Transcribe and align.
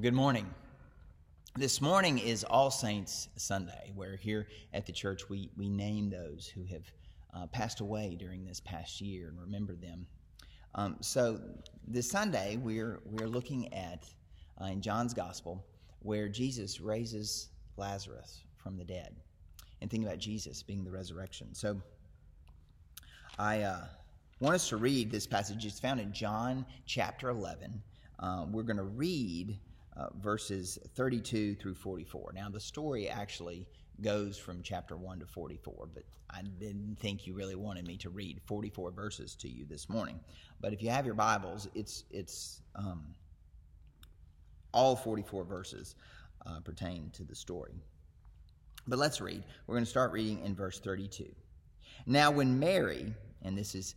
Good 0.00 0.12
morning. 0.12 0.52
This 1.56 1.80
morning 1.80 2.18
is 2.18 2.42
All 2.42 2.72
Saints 2.72 3.28
Sunday, 3.36 3.92
where 3.94 4.16
here 4.16 4.48
at 4.72 4.86
the 4.86 4.92
church 4.92 5.28
we, 5.28 5.50
we 5.56 5.68
name 5.68 6.10
those 6.10 6.48
who 6.48 6.64
have 6.64 6.82
uh, 7.32 7.46
passed 7.46 7.78
away 7.78 8.16
during 8.18 8.44
this 8.44 8.58
past 8.58 9.00
year 9.00 9.28
and 9.28 9.40
remember 9.40 9.76
them. 9.76 10.04
Um, 10.74 10.96
so 11.00 11.40
this 11.86 12.10
Sunday 12.10 12.56
we're 12.56 13.02
we're 13.04 13.28
looking 13.28 13.72
at 13.72 14.04
uh, 14.60 14.64
in 14.64 14.82
John's 14.82 15.14
Gospel 15.14 15.64
where 16.00 16.28
Jesus 16.28 16.80
raises 16.80 17.50
Lazarus 17.76 18.42
from 18.56 18.76
the 18.76 18.84
dead, 18.84 19.14
and 19.80 19.88
think 19.88 20.04
about 20.04 20.18
Jesus 20.18 20.60
being 20.60 20.82
the 20.82 20.90
resurrection. 20.90 21.54
So 21.54 21.80
I 23.38 23.62
uh, 23.62 23.84
want 24.40 24.56
us 24.56 24.68
to 24.70 24.76
read 24.76 25.12
this 25.12 25.28
passage. 25.28 25.64
It's 25.64 25.78
found 25.78 26.00
in 26.00 26.12
John 26.12 26.66
chapter 26.84 27.28
eleven. 27.28 27.80
Uh, 28.18 28.46
we're 28.50 28.62
going 28.64 28.76
to 28.76 28.82
read 28.82 29.58
uh, 29.96 30.08
verses 30.20 30.78
32 30.94 31.54
through 31.54 31.74
44. 31.74 32.32
Now, 32.34 32.48
the 32.48 32.60
story 32.60 33.08
actually 33.08 33.66
goes 34.00 34.36
from 34.36 34.62
chapter 34.62 34.96
1 34.96 35.20
to 35.20 35.26
44, 35.26 35.88
but 35.94 36.02
I 36.30 36.42
didn't 36.58 36.98
think 36.98 37.26
you 37.26 37.34
really 37.34 37.54
wanted 37.54 37.86
me 37.86 37.96
to 37.98 38.10
read 38.10 38.40
44 38.46 38.90
verses 38.90 39.36
to 39.36 39.48
you 39.48 39.64
this 39.66 39.88
morning. 39.88 40.18
But 40.60 40.72
if 40.72 40.82
you 40.82 40.90
have 40.90 41.06
your 41.06 41.14
Bibles, 41.14 41.68
it's, 41.74 42.04
it's 42.10 42.60
um, 42.74 43.14
all 44.72 44.96
44 44.96 45.44
verses 45.44 45.94
uh, 46.46 46.60
pertain 46.60 47.10
to 47.14 47.24
the 47.24 47.34
story. 47.34 47.74
But 48.86 48.98
let's 48.98 49.20
read. 49.20 49.44
We're 49.66 49.76
going 49.76 49.84
to 49.84 49.90
start 49.90 50.12
reading 50.12 50.40
in 50.44 50.54
verse 50.54 50.80
32. 50.80 51.26
Now, 52.06 52.30
when 52.30 52.58
Mary, 52.58 53.14
and 53.42 53.56
this 53.56 53.74
is 53.74 53.94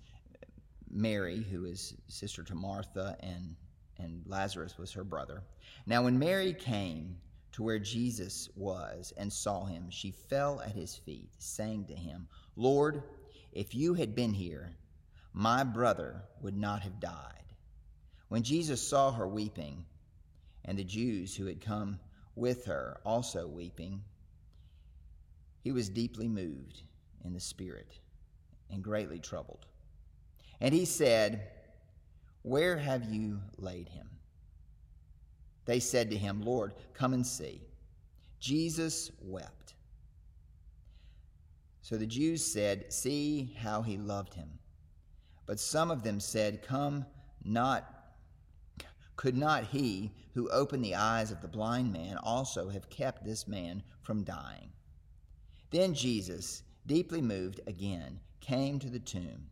Mary, 0.90 1.46
who 1.52 1.66
is 1.66 1.96
sister 2.08 2.44
to 2.44 2.56
Martha 2.56 3.18
and 3.20 3.56
and 4.00 4.24
Lazarus 4.26 4.78
was 4.78 4.92
her 4.94 5.04
brother. 5.04 5.44
Now, 5.86 6.04
when 6.04 6.20
Mary 6.20 6.54
came 6.54 7.18
to 7.54 7.64
where 7.64 7.80
Jesus 7.80 8.50
was 8.56 9.14
and 9.18 9.32
saw 9.32 9.66
him, 9.66 9.90
she 9.90 10.12
fell 10.12 10.62
at 10.62 10.76
his 10.76 10.96
feet, 10.96 11.32
saying 11.40 11.86
to 11.86 11.96
him, 11.96 12.28
Lord, 12.56 13.04
if 13.52 13.74
you 13.74 13.94
had 13.94 14.16
been 14.16 14.34
here, 14.34 14.76
my 15.34 15.64
brother 15.64 16.22
would 16.42 16.58
not 16.58 16.82
have 16.82 17.00
died. 17.00 17.34
When 18.28 18.44
Jesus 18.44 18.82
saw 18.82 19.12
her 19.12 19.28
weeping, 19.28 19.86
and 20.68 20.78
the 20.78 20.84
Jews 20.84 21.36
who 21.36 21.46
had 21.46 21.62
come 21.62 22.00
with 22.36 22.66
her 22.66 23.00
also 23.06 23.48
weeping, 23.48 24.04
he 25.62 25.72
was 25.72 25.90
deeply 25.90 26.28
moved 26.28 26.82
in 27.24 27.34
the 27.34 27.40
spirit 27.40 27.98
and 28.70 28.84
greatly 28.84 29.20
troubled. 29.20 29.66
And 30.60 30.74
he 30.74 30.86
said, 30.86 31.48
where 32.48 32.78
have 32.78 33.06
you 33.06 33.40
laid 33.58 33.90
him? 33.90 34.08
They 35.66 35.80
said 35.80 36.10
to 36.12 36.18
him, 36.18 36.42
Lord, 36.42 36.74
come 36.94 37.14
and 37.14 37.26
see. 37.26 37.62
Jesus 38.40 39.12
wept. 39.22 39.74
So 41.82 41.98
the 41.98 42.06
Jews 42.06 42.46
said, 42.46 42.92
See 42.94 43.54
how 43.60 43.82
he 43.82 43.98
loved 43.98 44.34
him. 44.34 44.50
But 45.46 45.60
some 45.60 45.92
of 45.92 46.04
them 46.04 46.20
said, 46.20 46.62
Come, 46.62 47.06
not 47.44 47.94
could 49.18 49.36
not 49.36 49.64
he 49.64 50.12
who 50.36 50.48
opened 50.50 50.86
the 50.86 50.96
eyes 50.96 51.32
of 51.32 51.42
the 51.42 51.48
blind 51.48 51.92
man 51.92 52.18
also 52.18 52.70
have 52.70 52.90
kept 52.90 53.26
this 53.26 53.48
man 53.48 53.82
from 54.04 54.24
dying? 54.24 54.70
Then 55.72 55.96
Jesus, 55.96 56.62
deeply 56.86 57.22
moved 57.22 57.60
again, 57.66 58.20
came 58.40 58.78
to 58.80 58.90
the 58.90 59.00
tomb. 59.00 59.48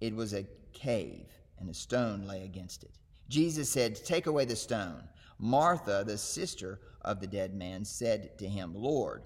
It 0.00 0.16
was 0.16 0.32
a 0.32 0.46
cave 0.72 1.28
and 1.62 1.70
a 1.70 1.74
stone 1.74 2.26
lay 2.26 2.42
against 2.42 2.82
it. 2.82 2.98
Jesus 3.28 3.70
said, 3.70 4.04
Take 4.04 4.26
away 4.26 4.44
the 4.44 4.56
stone. 4.56 5.04
Martha, 5.38 6.04
the 6.06 6.18
sister 6.18 6.80
of 7.02 7.20
the 7.20 7.26
dead 7.26 7.54
man, 7.54 7.84
said 7.84 8.36
to 8.38 8.48
him, 8.48 8.74
Lord, 8.74 9.22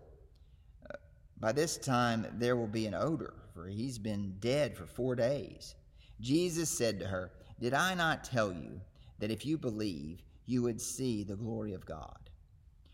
uh, 0.88 0.96
by 1.40 1.52
this 1.52 1.76
time 1.76 2.26
there 2.34 2.54
will 2.56 2.68
be 2.68 2.86
an 2.86 2.94
odor, 2.94 3.34
for 3.52 3.66
he's 3.66 3.98
been 3.98 4.36
dead 4.38 4.76
for 4.76 4.86
four 4.86 5.16
days. 5.16 5.74
Jesus 6.20 6.70
said 6.70 7.00
to 7.00 7.06
her, 7.06 7.32
Did 7.58 7.74
I 7.74 7.94
not 7.94 8.22
tell 8.22 8.52
you 8.52 8.80
that 9.18 9.30
if 9.30 9.44
you 9.44 9.58
believe, 9.58 10.22
you 10.44 10.62
would 10.62 10.80
see 10.80 11.24
the 11.24 11.36
glory 11.36 11.72
of 11.72 11.86
God? 11.86 12.30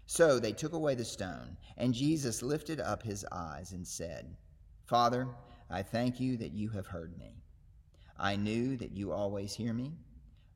So 0.06 0.38
they 0.38 0.52
took 0.52 0.72
away 0.72 0.94
the 0.94 1.04
stone, 1.04 1.56
and 1.76 1.94
Jesus 1.94 2.42
lifted 2.42 2.80
up 2.80 3.02
his 3.02 3.26
eyes 3.32 3.72
and 3.72 3.86
said, 3.86 4.36
Father, 4.86 5.28
I 5.70 5.82
thank 5.82 6.20
you 6.20 6.36
that 6.38 6.52
you 6.52 6.68
have 6.70 6.86
heard 6.86 7.18
me. 7.18 7.41
I 8.22 8.36
knew 8.36 8.76
that 8.76 8.92
you 8.92 9.10
always 9.10 9.52
hear 9.52 9.72
me, 9.72 9.96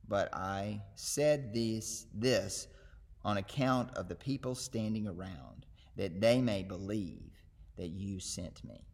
but 0.07 0.33
I 0.33 0.83
said 0.95 1.53
this, 1.53 2.07
this 2.15 2.69
on 3.25 3.39
account 3.39 3.91
of 3.97 4.09
the 4.09 4.15
people 4.15 4.55
standing 4.55 5.09
around, 5.09 5.67
that 5.97 6.21
they 6.21 6.41
may 6.41 6.63
believe 6.63 7.33
that 7.77 7.89
you 7.89 8.21
sent 8.21 8.63
me. 8.65 8.87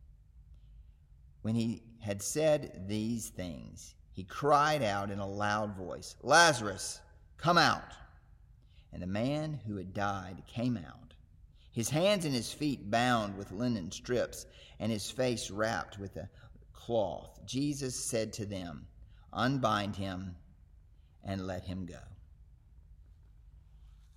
When 1.43 1.55
he 1.55 1.83
had 2.01 2.23
said 2.23 2.85
these 2.89 3.29
things, 3.29 3.95
he 4.15 4.25
cried 4.25 4.83
out 4.83 5.11
in 5.11 5.19
a 5.19 5.29
loud 5.29 5.77
voice, 5.77 6.17
Lazarus, 6.23 7.03
come 7.37 7.59
out! 7.59 7.93
And 8.91 9.03
the 9.03 9.07
man 9.07 9.61
who 9.67 9.77
had 9.77 9.93
died 9.93 10.45
came 10.47 10.79
out, 10.79 11.13
his 11.73 11.91
hands 11.91 12.25
and 12.25 12.35
his 12.35 12.53
feet 12.53 12.91
bound 12.91 13.37
with 13.37 13.53
linen 13.53 13.91
strips, 13.93 14.47
and 14.79 14.91
his 14.91 15.11
face 15.11 15.51
wrapped 15.51 15.99
with 15.99 16.17
a 16.17 16.31
cloth, 16.87 17.41
Jesus 17.47 17.95
said 17.95 18.33
to 18.35 18.47
them, 18.47 18.87
Unbind 19.33 19.97
him 19.97 20.35
and 21.25 21.47
let 21.47 21.65
him 21.65 21.87
go. 21.87 21.99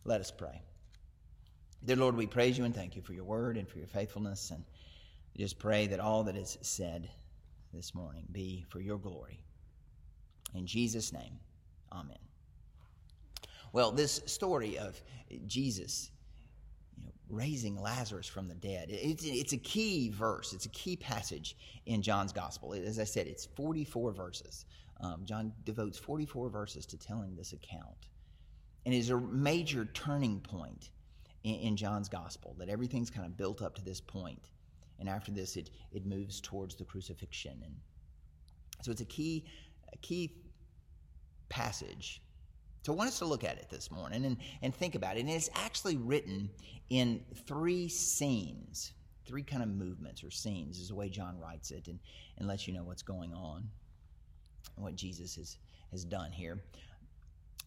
Let 0.03 0.19
us 0.19 0.31
pray. 0.31 0.61
Dear 1.85 1.97
Lord, 1.97 2.15
we 2.15 2.25
praise 2.25 2.57
you 2.57 2.65
and 2.65 2.73
thank 2.73 2.95
you 2.95 3.01
for 3.01 3.13
your 3.13 3.23
word 3.23 3.57
and 3.57 3.67
for 3.67 3.77
your 3.77 3.87
faithfulness. 3.87 4.51
And 4.51 4.63
just 5.37 5.59
pray 5.59 5.87
that 5.87 5.99
all 5.99 6.23
that 6.23 6.35
is 6.35 6.57
said 6.61 7.09
this 7.73 7.93
morning 7.93 8.23
be 8.31 8.65
for 8.69 8.79
your 8.79 8.97
glory. 8.97 9.39
In 10.53 10.65
Jesus' 10.65 11.13
name, 11.13 11.37
amen. 11.91 12.17
Well, 13.73 13.91
this 13.91 14.21
story 14.25 14.77
of 14.77 15.01
Jesus 15.47 16.11
raising 17.30 17.80
Lazarus 17.81 18.28
from 18.28 18.47
the 18.47 18.56
dead. 18.56 18.88
It's, 18.90 19.24
it's 19.25 19.53
a 19.53 19.58
key 19.58 20.09
verse, 20.09 20.53
it's 20.53 20.66
a 20.66 20.69
key 20.69 20.96
passage 20.96 21.58
in 21.86 22.02
John's 22.02 22.31
gospel. 22.31 22.74
As 22.74 23.00
I 23.00 23.03
said, 23.03 23.28
it's 23.28 23.46
44 23.46 24.12
verses. 24.12 24.66
Um, 25.02 25.25
John 25.25 25.52
devotes 25.66 25.97
44 25.97 26.50
verses 26.50 26.86
to 26.88 26.97
telling 26.97 27.36
this 27.36 27.53
account. 27.53 28.08
And 28.86 28.94
it 28.94 28.97
is 28.97 29.09
a 29.09 29.19
major 29.19 29.86
turning 29.94 30.40
point 30.40 30.91
in, 31.44 31.56
in 31.56 31.78
John's 31.78 32.09
gospel 32.09 32.56
that 32.59 32.69
everything's 32.69 33.09
kind 33.09 33.25
of 33.25 33.36
built 33.36 33.62
up 33.62 33.75
to 33.75 33.84
this 33.84 34.00
point. 34.00 34.52
And 35.00 35.09
after 35.09 35.31
this, 35.31 35.57
it, 35.57 35.72
it 35.92 36.06
moves 36.06 36.40
towards 36.40 36.75
the 36.75 36.86
crucifixion. 36.86 37.62
And 37.63 37.75
so 38.81 38.92
it's 38.92 39.02
a 39.02 39.06
key, 39.06 39.46
a 39.94 39.97
key 39.97 40.31
passage 41.50 42.22
so 42.85 42.94
I 42.94 42.97
want 42.97 43.07
us 43.07 43.18
to 43.18 43.25
look 43.25 43.44
at 43.44 43.57
it 43.57 43.68
this 43.72 43.90
morning 43.90 44.25
and, 44.25 44.38
and 44.62 44.75
think 44.75 44.94
about 44.94 45.18
it. 45.18 45.22
And 45.22 45.29
it's 45.31 45.50
actually 45.56 45.97
written 45.97 46.51
in 46.91 47.19
three 47.47 47.88
scenes, 47.88 48.94
three 49.25 49.41
kind 49.41 49.63
of 49.63 49.69
movements 49.69 50.23
or 50.23 50.29
scenes 50.29 50.78
is 50.78 50.90
the 50.90 50.95
way 50.95 51.09
John 51.09 51.40
writes 51.40 51.72
it 51.72 51.88
and, 51.88 51.97
and 52.38 52.47
lets 52.47 52.68
you 52.68 52.75
know 52.75 52.84
what's 52.84 53.01
going 53.01 53.34
on 53.34 53.68
and 54.75 54.85
what 54.85 54.95
Jesus 54.95 55.35
has, 55.38 55.57
has 55.90 56.06
done 56.06 56.31
here. 56.31 56.62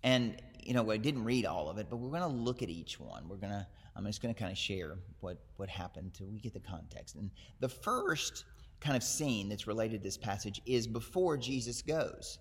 And, 0.04 0.40
you 0.62 0.72
know, 0.72 0.88
I 0.88 0.98
didn't 0.98 1.24
read 1.24 1.46
all 1.46 1.68
of 1.68 1.78
it, 1.78 1.88
but 1.90 1.96
we're 1.96 2.16
going 2.16 2.22
to 2.22 2.28
look 2.28 2.62
at 2.62 2.68
each 2.68 3.00
one. 3.00 3.28
We're 3.28 3.38
going 3.38 3.52
to, 3.52 3.66
I'm 3.96 4.06
just 4.06 4.22
going 4.22 4.32
to 4.32 4.38
kind 4.38 4.52
of 4.52 4.58
share 4.58 4.98
what, 5.18 5.38
what 5.56 5.68
happened 5.68 6.14
till 6.14 6.28
we 6.28 6.38
get 6.38 6.54
the 6.54 6.60
context. 6.60 7.16
And 7.16 7.28
the 7.58 7.68
first 7.68 8.44
kind 8.78 8.96
of 8.96 9.02
scene 9.02 9.48
that's 9.48 9.66
related 9.66 9.98
to 9.98 10.04
this 10.04 10.16
passage 10.16 10.62
is 10.64 10.86
before 10.86 11.36
Jesus 11.36 11.82
goes. 11.82 12.38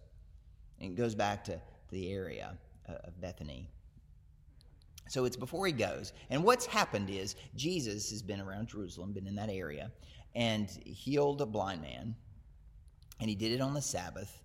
And 0.79 0.95
goes 0.95 1.15
back 1.15 1.43
to 1.45 1.59
the 1.89 2.11
area 2.11 2.55
of 2.87 3.19
Bethany. 3.19 3.69
So 5.09 5.25
it's 5.25 5.37
before 5.37 5.65
he 5.65 5.73
goes. 5.73 6.13
And 6.29 6.43
what's 6.43 6.65
happened 6.65 7.09
is 7.09 7.35
Jesus 7.55 8.09
has 8.11 8.21
been 8.21 8.41
around 8.41 8.67
Jerusalem, 8.67 9.13
been 9.13 9.27
in 9.27 9.35
that 9.35 9.49
area, 9.49 9.91
and 10.35 10.69
healed 10.85 11.41
a 11.41 11.45
blind 11.45 11.81
man. 11.81 12.15
And 13.19 13.29
he 13.29 13.35
did 13.35 13.51
it 13.51 13.61
on 13.61 13.73
the 13.73 13.81
Sabbath. 13.81 14.41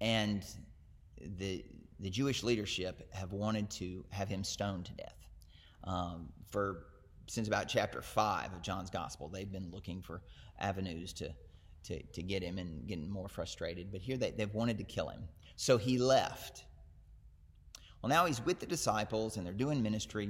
And 0.00 0.44
the, 1.38 1.64
the 2.00 2.10
Jewish 2.10 2.42
leadership 2.42 3.08
have 3.12 3.32
wanted 3.32 3.70
to 3.72 4.04
have 4.10 4.28
him 4.28 4.44
stoned 4.44 4.86
to 4.86 4.92
death. 4.94 5.26
Um, 5.84 6.28
for 6.48 6.86
since 7.26 7.48
about 7.48 7.68
chapter 7.68 8.02
5 8.02 8.52
of 8.52 8.62
John's 8.62 8.90
Gospel, 8.90 9.28
they've 9.28 9.50
been 9.50 9.70
looking 9.70 10.02
for 10.02 10.22
avenues 10.58 11.12
to, 11.14 11.30
to, 11.84 12.02
to 12.02 12.22
get 12.22 12.42
him 12.42 12.58
and 12.58 12.86
getting 12.86 13.10
more 13.10 13.28
frustrated. 13.28 13.90
But 13.90 14.00
here 14.00 14.16
they, 14.16 14.30
they've 14.30 14.52
wanted 14.52 14.78
to 14.78 14.84
kill 14.84 15.08
him. 15.08 15.22
So 15.56 15.76
he 15.76 15.98
left 15.98 16.64
well, 18.04 18.10
now 18.10 18.26
he's 18.26 18.44
with 18.44 18.60
the 18.60 18.66
disciples 18.66 19.38
and 19.38 19.46
they're 19.46 19.54
doing 19.54 19.82
ministry. 19.82 20.28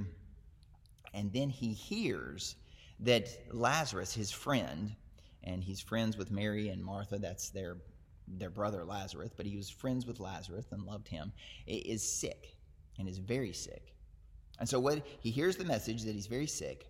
And 1.13 1.33
then 1.33 1.49
he 1.49 1.73
hears 1.73 2.55
that 3.01 3.27
Lazarus, 3.51 4.13
his 4.13 4.31
friend, 4.31 4.95
and 5.43 5.61
he's 5.61 5.81
friends 5.81 6.15
with 6.15 6.31
Mary 6.31 6.69
and 6.69 6.81
Martha, 6.81 7.19
that's 7.19 7.49
their, 7.49 7.75
their 8.29 8.49
brother 8.49 8.85
Lazarus, 8.85 9.31
but 9.35 9.45
he 9.45 9.57
was 9.57 9.69
friends 9.69 10.05
with 10.05 10.21
Lazarus 10.21 10.67
and 10.71 10.83
loved 10.83 11.09
him, 11.09 11.33
is 11.67 12.01
sick 12.01 12.55
and 12.97 13.09
is 13.09 13.17
very 13.17 13.51
sick. 13.51 13.93
And 14.57 14.69
so 14.69 14.79
what 14.79 15.05
he 15.19 15.29
hears 15.29 15.57
the 15.57 15.65
message 15.65 16.03
that 16.03 16.15
he's 16.15 16.27
very 16.27 16.47
sick. 16.47 16.87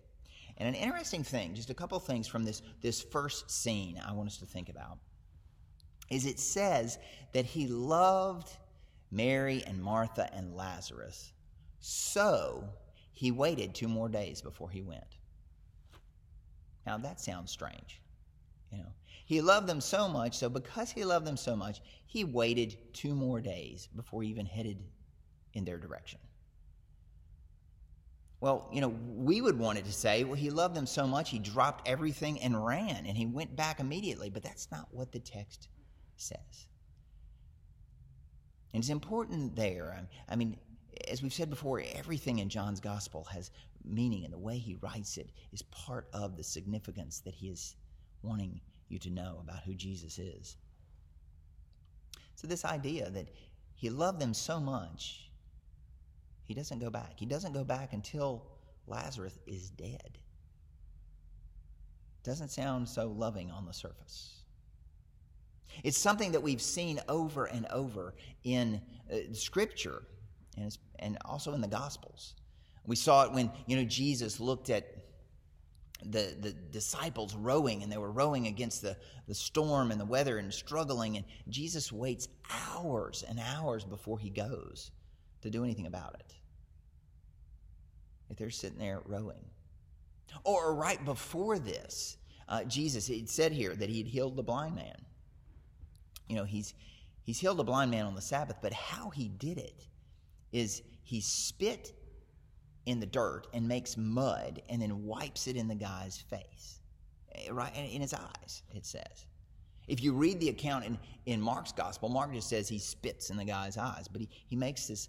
And 0.56 0.68
an 0.68 0.76
interesting 0.76 1.24
thing, 1.24 1.52
just 1.54 1.70
a 1.70 1.74
couple 1.74 1.98
things 1.98 2.28
from 2.28 2.44
this, 2.44 2.62
this 2.80 3.02
first 3.02 3.50
scene 3.50 4.00
I 4.06 4.12
want 4.12 4.28
us 4.28 4.36
to 4.36 4.46
think 4.46 4.68
about, 4.68 4.98
is 6.10 6.26
it 6.26 6.38
says 6.38 7.00
that 7.32 7.44
he 7.44 7.66
loved 7.66 8.52
Mary 9.10 9.62
and 9.66 9.82
Martha 9.82 10.28
and 10.34 10.54
Lazarus. 10.54 11.32
So 11.80 12.64
he 13.12 13.30
waited 13.30 13.74
two 13.74 13.88
more 13.88 14.08
days 14.08 14.42
before 14.42 14.70
he 14.70 14.82
went. 14.82 15.18
Now 16.86 16.98
that 16.98 17.20
sounds 17.20 17.50
strange. 17.50 18.00
You 18.70 18.78
know, 18.78 18.92
he 19.24 19.40
loved 19.40 19.66
them 19.66 19.80
so 19.80 20.08
much, 20.08 20.36
so 20.36 20.48
because 20.48 20.90
he 20.90 21.04
loved 21.04 21.26
them 21.26 21.36
so 21.36 21.56
much, 21.56 21.80
he 22.06 22.24
waited 22.24 22.76
two 22.92 23.14
more 23.14 23.40
days 23.40 23.88
before 23.94 24.22
he 24.22 24.30
even 24.30 24.46
headed 24.46 24.78
in 25.54 25.64
their 25.64 25.78
direction. 25.78 26.20
Well, 28.40 28.68
you 28.72 28.80
know, 28.80 28.94
we 29.16 29.40
would 29.40 29.58
want 29.58 29.78
it 29.78 29.86
to 29.86 29.92
say, 29.92 30.24
well, 30.24 30.34
he 30.34 30.50
loved 30.50 30.74
them 30.74 30.86
so 30.86 31.06
much, 31.06 31.30
he 31.30 31.38
dropped 31.38 31.88
everything 31.88 32.40
and 32.40 32.64
ran, 32.64 33.06
and 33.06 33.16
he 33.16 33.26
went 33.26 33.56
back 33.56 33.80
immediately. 33.80 34.30
But 34.30 34.42
that's 34.42 34.70
not 34.70 34.88
what 34.90 35.10
the 35.10 35.18
text 35.18 35.68
says. 36.16 36.68
And 38.72 38.82
it's 38.82 38.90
important 38.90 39.56
there. 39.56 40.06
I 40.28 40.36
mean, 40.36 40.56
as 41.08 41.22
we've 41.22 41.32
said 41.32 41.50
before, 41.50 41.82
everything 41.94 42.38
in 42.38 42.48
John's 42.48 42.80
gospel 42.80 43.24
has 43.32 43.50
meaning, 43.84 44.24
and 44.24 44.32
the 44.32 44.38
way 44.38 44.58
he 44.58 44.76
writes 44.80 45.16
it 45.16 45.30
is 45.52 45.62
part 45.62 46.08
of 46.12 46.36
the 46.36 46.44
significance 46.44 47.20
that 47.20 47.34
he 47.34 47.48
is 47.48 47.76
wanting 48.22 48.60
you 48.88 48.98
to 48.98 49.10
know 49.10 49.38
about 49.40 49.62
who 49.62 49.74
Jesus 49.74 50.18
is. 50.18 50.56
So, 52.34 52.46
this 52.46 52.64
idea 52.64 53.10
that 53.10 53.28
he 53.74 53.90
loved 53.90 54.20
them 54.20 54.34
so 54.34 54.60
much, 54.60 55.30
he 56.42 56.54
doesn't 56.54 56.78
go 56.78 56.90
back. 56.90 57.14
He 57.16 57.26
doesn't 57.26 57.52
go 57.52 57.64
back 57.64 57.92
until 57.92 58.46
Lazarus 58.86 59.38
is 59.46 59.70
dead. 59.70 60.18
Doesn't 62.22 62.50
sound 62.50 62.88
so 62.88 63.08
loving 63.08 63.50
on 63.50 63.66
the 63.66 63.72
surface. 63.72 64.42
It's 65.84 65.98
something 65.98 66.32
that 66.32 66.42
we've 66.42 66.62
seen 66.62 67.00
over 67.08 67.46
and 67.46 67.66
over 67.66 68.14
in 68.44 68.80
uh, 69.12 69.16
Scripture 69.32 70.02
and, 70.56 70.76
and 70.98 71.18
also 71.24 71.52
in 71.52 71.60
the 71.60 71.68
Gospels. 71.68 72.34
We 72.86 72.96
saw 72.96 73.24
it 73.24 73.32
when 73.32 73.50
you 73.66 73.76
know 73.76 73.84
Jesus 73.84 74.40
looked 74.40 74.70
at 74.70 74.96
the, 76.04 76.36
the 76.40 76.52
disciples 76.52 77.34
rowing 77.34 77.82
and 77.82 77.90
they 77.90 77.96
were 77.96 78.10
rowing 78.10 78.46
against 78.46 78.82
the, 78.82 78.96
the 79.26 79.34
storm 79.34 79.90
and 79.90 80.00
the 80.00 80.04
weather 80.04 80.38
and 80.38 80.52
struggling 80.52 81.16
and 81.16 81.24
jesus 81.48 81.90
waits 81.90 82.28
hours 82.50 83.24
and 83.28 83.40
hours 83.40 83.84
before 83.84 84.18
he 84.18 84.30
goes 84.30 84.90
to 85.42 85.50
do 85.50 85.64
anything 85.64 85.86
about 85.86 86.14
it. 86.18 86.34
If 88.30 88.36
they're 88.36 88.50
sitting 88.50 88.78
there 88.78 89.00
rowing. 89.04 89.44
Or 90.44 90.74
right 90.74 91.02
before 91.04 91.58
this 91.58 92.18
uh, 92.48 92.64
jesus 92.64 93.08
it 93.08 93.28
said 93.28 93.52
here 93.52 93.74
that 93.74 93.88
he 93.88 93.98
had 93.98 94.06
healed 94.06 94.36
the 94.36 94.42
blind 94.42 94.74
man 94.74 94.96
you 96.28 96.36
know 96.36 96.44
he's 96.44 96.74
he's 97.22 97.38
healed 97.38 97.60
a 97.60 97.64
blind 97.64 97.90
man 97.90 98.06
on 98.06 98.14
the 98.14 98.20
sabbath 98.20 98.56
but 98.62 98.72
how 98.72 99.10
he 99.10 99.28
did 99.28 99.58
it 99.58 99.86
is 100.52 100.82
he 101.02 101.20
spit 101.20 101.92
in 102.86 103.00
the 103.00 103.06
dirt 103.06 103.48
and 103.52 103.66
makes 103.66 103.96
mud 103.96 104.62
and 104.68 104.80
then 104.80 105.04
wipes 105.04 105.46
it 105.48 105.56
in 105.56 105.68
the 105.68 105.74
guy's 105.74 106.18
face, 106.18 106.80
eh, 107.34 107.48
right 107.50 107.72
in 107.76 108.00
his 108.00 108.14
eyes, 108.14 108.62
it 108.72 108.86
says. 108.86 109.26
If 109.88 110.02
you 110.02 110.12
read 110.12 110.40
the 110.40 110.48
account 110.48 110.84
in, 110.84 110.98
in 111.26 111.40
Mark's 111.40 111.72
gospel, 111.72 112.08
Mark 112.08 112.32
just 112.32 112.48
says 112.48 112.68
he 112.68 112.78
spits 112.78 113.30
in 113.30 113.36
the 113.36 113.44
guy's 113.44 113.76
eyes, 113.76 114.08
but 114.08 114.20
he, 114.20 114.28
he 114.46 114.56
makes 114.56 114.86
this 114.86 115.08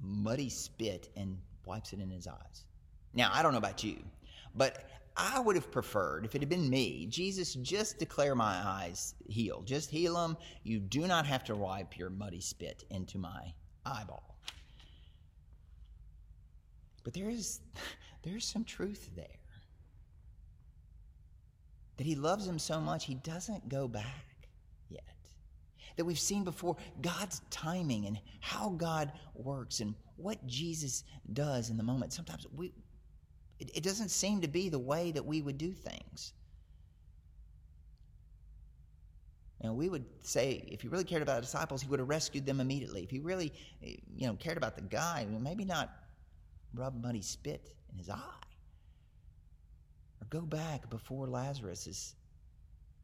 muddy 0.00 0.48
spit 0.48 1.10
and 1.16 1.38
wipes 1.66 1.92
it 1.92 2.00
in 2.00 2.10
his 2.10 2.26
eyes. 2.26 2.64
Now, 3.12 3.30
I 3.32 3.42
don't 3.42 3.52
know 3.52 3.58
about 3.58 3.82
you, 3.82 3.96
but 4.54 4.88
I 5.16 5.40
would 5.40 5.56
have 5.56 5.70
preferred, 5.70 6.26
if 6.26 6.34
it 6.34 6.42
had 6.42 6.48
been 6.48 6.68
me, 6.68 7.06
Jesus 7.06 7.54
just 7.54 7.98
declare 7.98 8.34
my 8.34 8.60
eyes 8.62 9.14
healed. 9.28 9.66
Just 9.66 9.90
heal 9.90 10.14
them. 10.14 10.36
You 10.62 10.78
do 10.78 11.06
not 11.06 11.26
have 11.26 11.42
to 11.44 11.56
wipe 11.56 11.96
your 11.98 12.10
muddy 12.10 12.40
spit 12.40 12.84
into 12.90 13.16
my 13.16 13.54
eyeball. 13.86 14.36
But 17.02 17.14
there 17.14 17.30
is 17.30 17.60
there's 18.22 18.44
some 18.44 18.64
truth 18.64 19.10
there. 19.16 19.26
That 21.96 22.04
he 22.04 22.14
loves 22.14 22.46
him 22.46 22.58
so 22.58 22.78
much 22.78 23.06
he 23.06 23.14
doesn't 23.14 23.70
go 23.70 23.88
back 23.88 24.48
yet. 24.90 25.04
That 25.96 26.04
we've 26.04 26.18
seen 26.18 26.44
before 26.44 26.76
God's 27.00 27.40
timing 27.48 28.04
and 28.04 28.18
how 28.40 28.70
God 28.70 29.12
works 29.34 29.80
and 29.80 29.94
what 30.16 30.46
Jesus 30.46 31.04
does 31.32 31.70
in 31.70 31.78
the 31.78 31.82
moment. 31.82 32.12
Sometimes 32.12 32.46
we 32.54 32.74
it, 33.58 33.70
it 33.74 33.82
doesn't 33.82 34.10
seem 34.10 34.40
to 34.42 34.48
be 34.48 34.68
the 34.68 34.78
way 34.78 35.10
that 35.12 35.24
we 35.24 35.42
would 35.42 35.58
do 35.58 35.72
things. 35.72 36.32
And 39.60 39.74
we 39.74 39.88
would 39.88 40.04
say, 40.22 40.64
if 40.68 40.82
he 40.82 40.88
really 40.88 41.04
cared 41.04 41.22
about 41.22 41.36
the 41.36 41.40
disciples, 41.40 41.82
he 41.82 41.88
would 41.88 41.98
have 41.98 42.08
rescued 42.08 42.44
them 42.44 42.60
immediately. 42.60 43.02
If 43.02 43.10
he 43.10 43.20
really, 43.20 43.52
eh, 43.82 43.96
you 44.14 44.26
know, 44.26 44.34
cared 44.34 44.58
about 44.58 44.76
the 44.76 44.82
guy, 44.82 45.26
maybe 45.40 45.64
not 45.64 45.90
rub 46.74 47.02
muddy 47.02 47.22
spit 47.22 47.74
in 47.90 47.98
his 47.98 48.10
eye. 48.10 48.44
Or 50.20 50.26
go 50.28 50.42
back 50.42 50.90
before 50.90 51.26
Lazarus 51.26 51.86
is, 51.86 52.14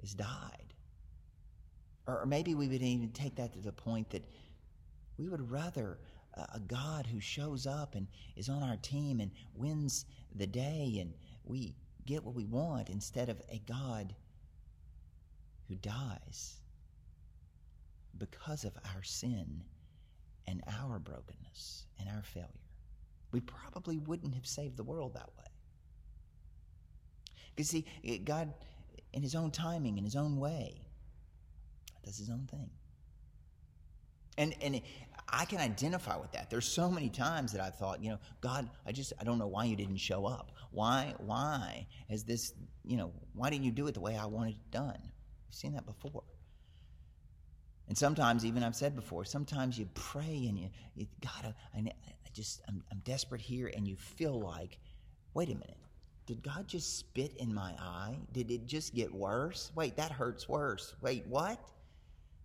is 0.03 0.15
died. 0.15 0.75
Or, 2.07 2.21
or 2.21 2.27
maybe 2.27 2.55
we 2.55 2.69
would 2.69 2.83
even 2.83 3.11
take 3.11 3.37
that 3.37 3.55
to 3.55 3.61
the 3.61 3.73
point 3.73 4.11
that 4.11 4.25
we 5.17 5.29
would 5.29 5.51
rather 5.51 5.99
a, 6.35 6.41
a 6.55 6.61
God 6.61 7.07
who 7.07 7.19
shows 7.19 7.67
up 7.67 7.95
and 7.95 8.07
is 8.37 8.49
on 8.49 8.63
our 8.63 8.77
team 8.77 9.21
and 9.21 9.31
wins 9.55 10.05
the 10.35 10.47
day 10.47 10.99
and 11.01 11.13
we 11.45 11.75
get 12.07 12.25
what 12.25 12.35
we 12.35 12.45
want 12.45 12.89
instead 12.89 13.29
of 13.29 13.41
a 13.51 13.61
God 13.67 14.15
who 15.69 15.75
dies 15.77 16.57
because 18.19 18.65
of 18.65 18.77
our 18.95 19.03
sin 19.03 19.63
and 20.47 20.63
our 20.81 20.99
brokenness 20.99 21.87
and 21.99 22.09
our 22.09 22.23
failure 22.23 22.49
we 23.33 23.41
probably 23.41 23.99
wouldn't 23.99 24.35
have 24.35 24.47
saved 24.47 24.77
the 24.77 24.85
world 24.85 25.15
that 25.15 25.29
way. 25.39 25.45
Because, 27.57 27.71
see, 27.71 27.87
God, 28.25 28.53
in 29.13 29.23
His 29.23 29.35
own 29.35 29.51
timing, 29.51 29.99
in 29.99 30.05
His 30.05 30.17
own 30.17 30.37
way, 30.39 30.87
does 32.05 32.19
His 32.19 32.31
own 32.31 32.47
thing. 32.51 32.71
And, 34.39 34.55
and 34.63 34.81
I 35.29 35.45
can 35.45 35.59
identify 35.59 36.17
with 36.17 36.33
that. 36.33 36.51
There's 36.51 36.67
so 36.67 36.91
many 36.91 37.09
times 37.09 37.53
that 37.53 37.61
I 37.61 37.71
thought, 37.71 38.03
you 38.03 38.11
know, 38.11 38.19
God, 38.41 38.69
I 38.87 38.93
just, 38.93 39.13
I 39.21 39.25
don't 39.25 39.39
know 39.39 39.47
why 39.47 39.65
you 39.65 39.77
didn't 39.77 39.99
show 39.99 40.27
up. 40.27 40.53
Why, 40.71 41.15
why 41.19 41.87
has 42.09 42.25
this, 42.25 42.53
you 42.85 42.97
know, 42.97 43.13
why 43.35 43.51
didn't 43.51 43.65
you 43.65 43.73
do 43.73 43.87
it 43.87 43.95
the 43.95 44.01
way 44.01 44.17
I 44.17 44.27
wanted 44.27 44.55
it 44.55 44.71
done? 44.71 44.99
We've 45.01 45.55
seen 45.55 45.73
that 45.75 45.87
before. 45.87 46.23
And 47.89 47.99
sometimes, 47.99 48.45
even 48.45 48.63
I've 48.63 48.77
said 48.77 48.95
before, 48.95 49.25
sometimes 49.25 49.79
you 49.79 49.89
pray 49.95 50.47
and 50.49 50.59
you, 50.59 50.71
you 50.95 51.07
God, 51.21 51.55
I, 51.75 51.79
I 51.79 51.93
just, 52.33 52.63
I'm, 52.69 52.83
I'm 52.91 53.01
desperate 53.05 53.41
here, 53.41 53.71
and 53.75 53.87
you 53.87 53.97
feel 53.97 54.41
like, 54.41 54.79
wait 55.35 55.49
a 55.49 55.55
minute, 55.55 55.77
did 56.25 56.43
God 56.43 56.69
just 56.69 56.99
spit 56.99 57.37
in 57.39 57.53
my 57.53 57.75
eye? 57.79 58.17
Did 58.33 58.51
it 58.51 58.67
just 58.67 58.95
get 58.95 59.13
worse? 59.13 59.73
Wait, 59.75 59.97
that 59.97 60.13
hurts 60.13 60.49
worse. 60.49 60.95
Wait, 61.03 61.27
what? 61.27 61.61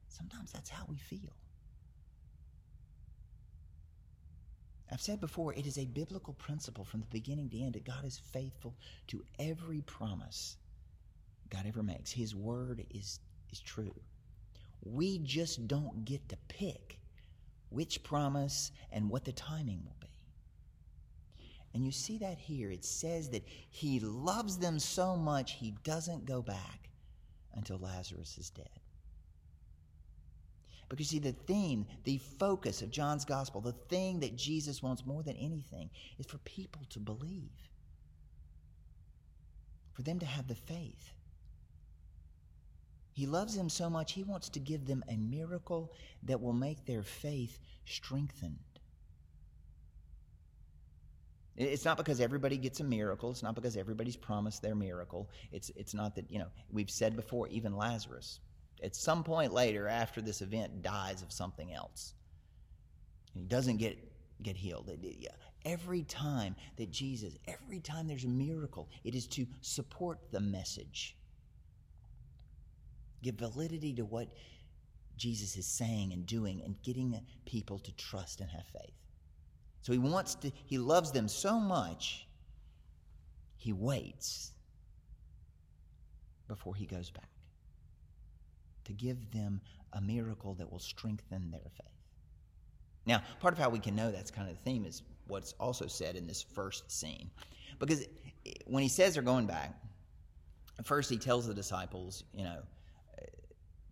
Sometimes 0.10 0.52
that's 0.52 0.70
how 0.70 0.84
we 0.90 0.98
feel. 0.98 1.32
I've 4.92 5.02
said 5.02 5.20
before, 5.20 5.54
it 5.54 5.66
is 5.66 5.78
a 5.78 5.86
biblical 5.86 6.34
principle 6.34 6.86
from 6.86 7.02
the 7.02 7.08
beginning 7.08 7.50
to 7.50 7.60
end 7.62 7.74
that 7.74 7.86
God 7.86 8.06
is 8.06 8.18
faithful 8.18 8.76
to 9.08 9.24
every 9.38 9.82
promise 9.82 10.58
God 11.50 11.66
ever 11.68 11.84
makes. 11.84 12.12
His 12.12 12.34
word 12.36 12.86
is, 12.90 13.20
is 13.52 13.60
true. 13.60 13.94
We 14.84 15.20
just 15.20 15.68
don't 15.68 16.06
get 16.06 16.30
to 16.30 16.38
pick 16.48 17.00
which 17.70 18.02
promise 18.04 18.72
and 18.92 19.10
what 19.10 19.26
the 19.26 19.34
timing 19.34 19.82
will 19.84 19.98
be. 20.00 20.08
And 21.74 21.86
you 21.86 21.92
see 21.92 22.18
that 22.20 22.38
here. 22.38 22.72
It 22.72 22.86
says 22.86 23.30
that 23.32 23.46
he 23.70 24.00
loves 24.00 24.58
them 24.58 24.80
so 24.80 25.16
much 25.16 25.54
he 25.54 25.76
doesn't 25.84 26.26
go 26.26 26.42
back 26.42 26.90
until 27.54 27.78
Lazarus 27.78 28.38
is 28.38 28.50
dead. 28.50 28.70
Because, 30.90 31.10
see, 31.10 31.20
the 31.20 31.34
theme, 31.34 31.86
the 32.06 32.18
focus 32.40 32.82
of 32.82 32.92
John's 32.92 33.26
gospel, 33.26 33.60
the 33.60 33.74
thing 33.90 34.22
that 34.22 34.38
Jesus 34.38 34.82
wants 34.82 35.06
more 35.06 35.24
than 35.24 35.36
anything 35.36 35.90
is 36.18 36.26
for 36.26 36.38
people 36.40 36.84
to 36.90 37.00
believe, 37.00 37.52
for 39.94 40.02
them 40.02 40.20
to 40.20 40.26
have 40.26 40.48
the 40.48 40.56
faith 40.56 41.14
he 43.18 43.26
loves 43.26 43.56
them 43.56 43.68
so 43.68 43.90
much, 43.90 44.14
he 44.14 44.22
wants 44.22 44.48
to 44.50 44.60
give 44.60 44.86
them 44.86 45.04
a 45.10 45.18
miracle 45.18 45.92
that 46.22 46.40
will 46.40 46.54
make 46.54 46.86
their 46.86 47.02
faith 47.02 47.58
strengthened. 47.84 48.60
It's 51.56 51.84
not 51.84 51.98
because 51.98 52.22
everybody 52.22 52.58
gets 52.58 52.80
a 52.80 52.84
miracle. 52.84 53.32
It's 53.32 53.42
not 53.42 53.56
because 53.56 53.76
everybody's 53.76 54.16
promised 54.16 54.62
their 54.62 54.76
miracle. 54.76 55.32
It's, 55.52 55.72
it's 55.76 55.96
not 55.96 56.14
that, 56.14 56.30
you 56.30 56.38
know, 56.38 56.50
we've 56.72 56.92
said 56.92 57.16
before, 57.16 57.48
even 57.48 57.76
Lazarus, 57.76 58.40
at 58.84 58.96
some 58.96 59.24
point 59.24 59.54
later 59.54 59.88
after 59.88 60.22
this 60.22 60.42
event, 60.42 60.82
dies 60.82 61.22
of 61.22 61.32
something 61.32 61.74
else. 61.74 62.14
He 63.34 63.44
doesn't 63.44 63.78
get, 63.78 63.98
get 64.42 64.56
healed. 64.56 64.90
every 65.66 66.04
time 66.04 66.56
that 66.78 66.92
Jesus, 66.92 67.38
every 67.48 67.80
time 67.80 68.08
there's 68.08 68.24
a 68.24 68.30
miracle, 68.30 68.90
it 69.04 69.16
is 69.16 69.28
to 69.28 69.46
support 69.62 70.20
the 70.32 70.40
message. 70.40 71.16
Give 73.24 73.36
validity 73.36 73.94
to 73.94 74.06
what 74.06 74.28
Jesus 75.18 75.58
is 75.58 75.66
saying 75.66 76.14
and 76.14 76.26
doing 76.26 76.62
and 76.64 76.82
getting 76.84 77.20
people 77.46 77.80
to 77.80 77.92
trust 77.96 78.42
and 78.42 78.50
have 78.50 78.66
faith. 78.72 78.94
So 79.82 79.92
he 79.92 79.98
wants 80.00 80.36
to, 80.36 80.52
he 80.66 80.78
loves 80.78 81.12
them 81.12 81.28
so 81.28 81.60
much, 81.60 82.28
he 83.58 83.74
waits 83.74 84.52
before 86.48 86.76
he 86.76 86.86
goes 86.86 87.10
back 87.10 87.30
to 88.88 88.94
give 88.94 89.32
them 89.32 89.62
a 89.94 90.02
miracle 90.02 90.54
that 90.56 90.72
will 90.72 90.80
strengthen 90.80 91.52
their 91.52 91.70
faith. 91.78 91.92
Now, 93.06 93.22
part 93.40 93.54
of 93.54 93.60
how 93.60 93.70
we 93.70 93.80
can 93.80 93.96
know 93.96 94.12
that's 94.12 94.32
kind 94.32 94.50
of 94.50 94.58
the 94.58 94.64
theme 94.64 94.86
is 94.86 95.04
what's 95.28 95.54
also 95.54 95.88
said 95.88 96.16
in 96.16 96.28
this 96.28 96.42
first 96.42 96.92
scene. 96.92 97.30
Because 97.80 98.06
when 98.66 98.84
he 98.84 98.90
says 98.90 99.14
they're 99.14 99.24
going 99.24 99.46
back, 99.46 99.74
first 100.84 101.10
he 101.10 101.18
tells 101.18 101.48
the 101.48 101.54
disciples, 101.54 102.24
you 102.34 102.44
know, 102.44 102.60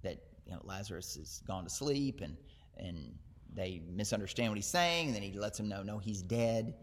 that 0.04 0.18
you 0.46 0.54
know 0.54 0.62
Lazarus 0.64 1.16
has 1.16 1.42
gone 1.48 1.64
to 1.64 1.70
sleep 1.70 2.22
and 2.22 2.36
and 2.78 3.16
they 3.54 3.82
misunderstand 3.90 4.50
what 4.50 4.58
he's 4.58 4.66
saying, 4.66 5.08
and 5.08 5.16
then 5.16 5.24
he 5.24 5.32
lets 5.32 5.58
them 5.58 5.70
know, 5.70 5.82
no, 5.82 5.98
he's 5.98 6.22
dead. 6.22 6.74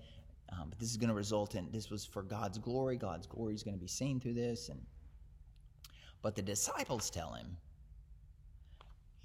Um, 0.51 0.71
but 0.71 0.79
this 0.79 0.91
is 0.91 0.97
going 0.97 1.09
to 1.09 1.15
result 1.15 1.55
in 1.55 1.71
this 1.71 1.91
was 1.91 2.05
for 2.05 2.23
God's 2.23 2.59
glory. 2.59 2.97
God's 2.97 3.27
glory 3.27 3.55
is 3.55 3.63
going 3.63 3.75
to 3.75 3.81
be 3.81 3.87
seen 3.87 4.21
through 4.21 4.35
this, 4.35 4.69
and 4.69 4.81
but 6.23 6.35
the 6.35 6.43
disciples 6.43 7.11
tell 7.11 7.33
him, 7.33 7.57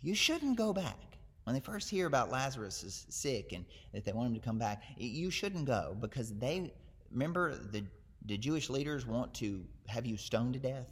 you 0.01 0.15
shouldn't 0.15 0.57
go 0.57 0.73
back. 0.73 0.97
When 1.43 1.53
they 1.53 1.61
first 1.61 1.89
hear 1.89 2.07
about 2.07 2.29
Lazarus 2.29 2.83
is 2.83 3.05
sick 3.09 3.53
and 3.53 3.63
that 3.93 4.03
they 4.03 4.11
want 4.11 4.27
him 4.27 4.33
to 4.33 4.45
come 4.45 4.57
back, 4.57 4.83
you 4.97 5.31
shouldn't 5.31 5.65
go 5.65 5.95
because 5.99 6.33
they 6.37 6.73
remember 7.11 7.55
the 7.55 7.83
the 8.27 8.37
Jewish 8.37 8.69
leaders 8.69 9.05
want 9.05 9.33
to 9.35 9.63
have 9.87 10.05
you 10.05 10.17
stoned 10.17 10.53
to 10.53 10.59
death. 10.59 10.87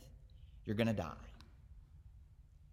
You're 0.65 0.75
going 0.75 0.87
to 0.87 0.93
die. 0.93 1.11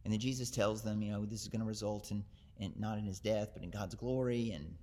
And 0.05 0.13
then 0.13 0.21
Jesus 0.21 0.51
tells 0.51 0.83
them, 0.83 1.03
you 1.03 1.13
know, 1.13 1.25
this 1.25 1.43
is 1.43 1.49
going 1.49 1.61
to 1.61 1.67
result 1.67 2.11
in, 2.11 2.25
in 2.59 2.73
not 2.79 2.99
in 2.99 3.05
his 3.05 3.19
death, 3.19 3.51
but 3.55 3.63
in 3.63 3.71
God's 3.71 3.95
glory. 3.95 4.53
And 4.53 4.75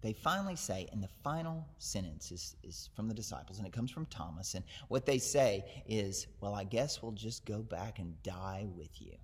they 0.00 0.12
finally 0.12 0.54
say, 0.54 0.88
and 0.92 1.02
the 1.02 1.08
final 1.24 1.66
sentence 1.78 2.30
is, 2.30 2.56
is 2.62 2.88
from 2.94 3.08
the 3.08 3.14
disciples, 3.14 3.58
and 3.58 3.66
it 3.66 3.72
comes 3.72 3.90
from 3.90 4.06
Thomas. 4.06 4.54
And 4.54 4.64
what 4.86 5.04
they 5.04 5.18
say 5.18 5.64
is, 5.86 6.28
well, 6.40 6.54
I 6.54 6.64
guess 6.64 7.02
we'll 7.02 7.12
just 7.12 7.44
go 7.44 7.58
back 7.58 7.98
and 7.98 8.20
die 8.22 8.66
with 8.76 9.00
you. 9.00 9.14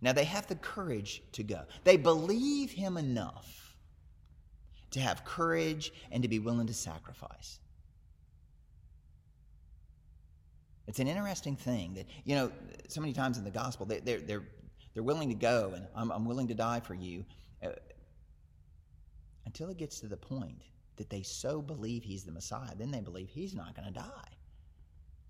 Now, 0.00 0.12
they 0.12 0.24
have 0.24 0.46
the 0.46 0.54
courage 0.56 1.22
to 1.32 1.42
go. 1.42 1.62
They 1.82 1.96
believe 1.96 2.70
him 2.70 2.96
enough 2.96 3.76
to 4.92 5.00
have 5.00 5.24
courage 5.24 5.92
and 6.12 6.22
to 6.22 6.28
be 6.28 6.38
willing 6.38 6.68
to 6.68 6.74
sacrifice. 6.74 7.58
It's 10.86 11.00
an 11.00 11.08
interesting 11.08 11.56
thing 11.56 11.94
that, 11.94 12.06
you 12.24 12.36
know, 12.36 12.52
so 12.88 13.00
many 13.00 13.12
times 13.12 13.38
in 13.38 13.44
the 13.44 13.50
gospel, 13.50 13.86
they, 13.86 13.96
are 13.96 14.20
they're, 14.20 14.42
they're 14.92 15.02
willing 15.02 15.30
to 15.30 15.34
go 15.34 15.72
and 15.74 15.86
I'm, 15.96 16.12
I'm 16.12 16.24
willing 16.26 16.46
to 16.48 16.54
die 16.54 16.80
for 16.80 16.94
you 16.94 17.24
Uh, 17.64 17.70
until 19.46 19.68
it 19.68 19.76
gets 19.76 20.00
to 20.00 20.06
the 20.06 20.16
point 20.16 20.62
that 20.96 21.10
they 21.10 21.22
so 21.22 21.60
believe 21.60 22.02
he's 22.02 22.24
the 22.24 22.32
Messiah, 22.32 22.74
then 22.76 22.90
they 22.90 23.00
believe 23.00 23.28
he's 23.28 23.54
not 23.54 23.74
going 23.74 23.86
to 23.86 23.94
die. 23.94 24.30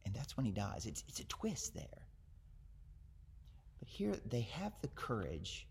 And 0.04 0.14
that's 0.14 0.36
when 0.36 0.44
he 0.44 0.52
dies. 0.52 0.86
It's, 0.86 1.04
it's 1.08 1.20
a 1.20 1.24
twist 1.24 1.74
there. 1.74 2.06
But 3.78 3.88
here 3.88 4.14
they 4.28 4.42
have 4.42 4.72
the 4.82 4.88
courage 4.88 5.66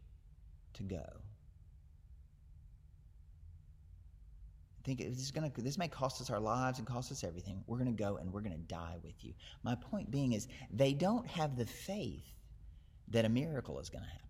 to 0.74 0.84
go. 0.84 1.04
think 4.84 5.00
this 5.00 5.20
is 5.20 5.32
going 5.32 5.50
to 5.50 5.62
this 5.62 5.78
may 5.78 5.88
cost 5.88 6.22
us 6.22 6.30
our 6.30 6.40
lives 6.40 6.78
and 6.78 6.88
cost 6.88 7.12
us 7.12 7.24
everything 7.24 7.64
we're 7.68 7.78
going 7.78 7.96
to 7.96 8.04
go 8.04 8.18
and 8.18 8.32
we're 8.32 8.42
going 8.42 8.52
to 8.52 8.68
die 8.68 8.96
with 9.04 9.24
you 9.24 9.34
my 9.64 9.76
point 9.76 10.12
being 10.12 10.34
is 10.34 10.48
they 10.72 10.94
don't 10.94 11.28
have 11.28 11.56
the 11.56 11.66
faith 11.66 12.26
that 13.08 13.26
a 13.26 13.30
miracle 13.30 13.80
is 13.80 13.90
going 13.90 14.04
to 14.04 14.10
happen 14.10 14.23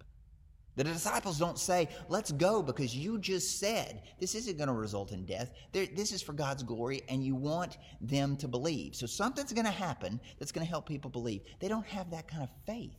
the 0.76 0.84
disciples 0.84 1.38
don't 1.38 1.60
say 1.60 1.88
let's 2.10 2.32
go 2.32 2.62
because 2.62 2.96
you 2.96 3.20
just 3.20 3.60
said 3.60 4.02
this 4.20 4.36
isn't 4.36 4.58
going 4.58 4.68
to 4.68 4.74
result 4.74 5.12
in 5.12 5.26
death 5.26 5.54
this 5.72 6.12
is 6.12 6.22
for 6.22 6.34
god's 6.34 6.64
glory 6.64 7.02
and 7.10 7.24
you 7.24 7.36
want 7.36 7.78
them 8.02 8.36
to 8.36 8.48
believe 8.48 8.96
so 8.96 9.06
something's 9.06 9.54
going 9.54 9.66
to 9.66 9.72
happen 9.72 10.20
that's 10.40 10.52
going 10.52 10.66
to 10.66 10.70
help 10.70 10.88
people 10.88 11.10
believe 11.10 11.42
they 11.60 11.68
don't 11.68 11.86
have 11.86 12.10
that 12.12 12.28
kind 12.28 12.44
of 12.44 12.50
faith 12.66 12.98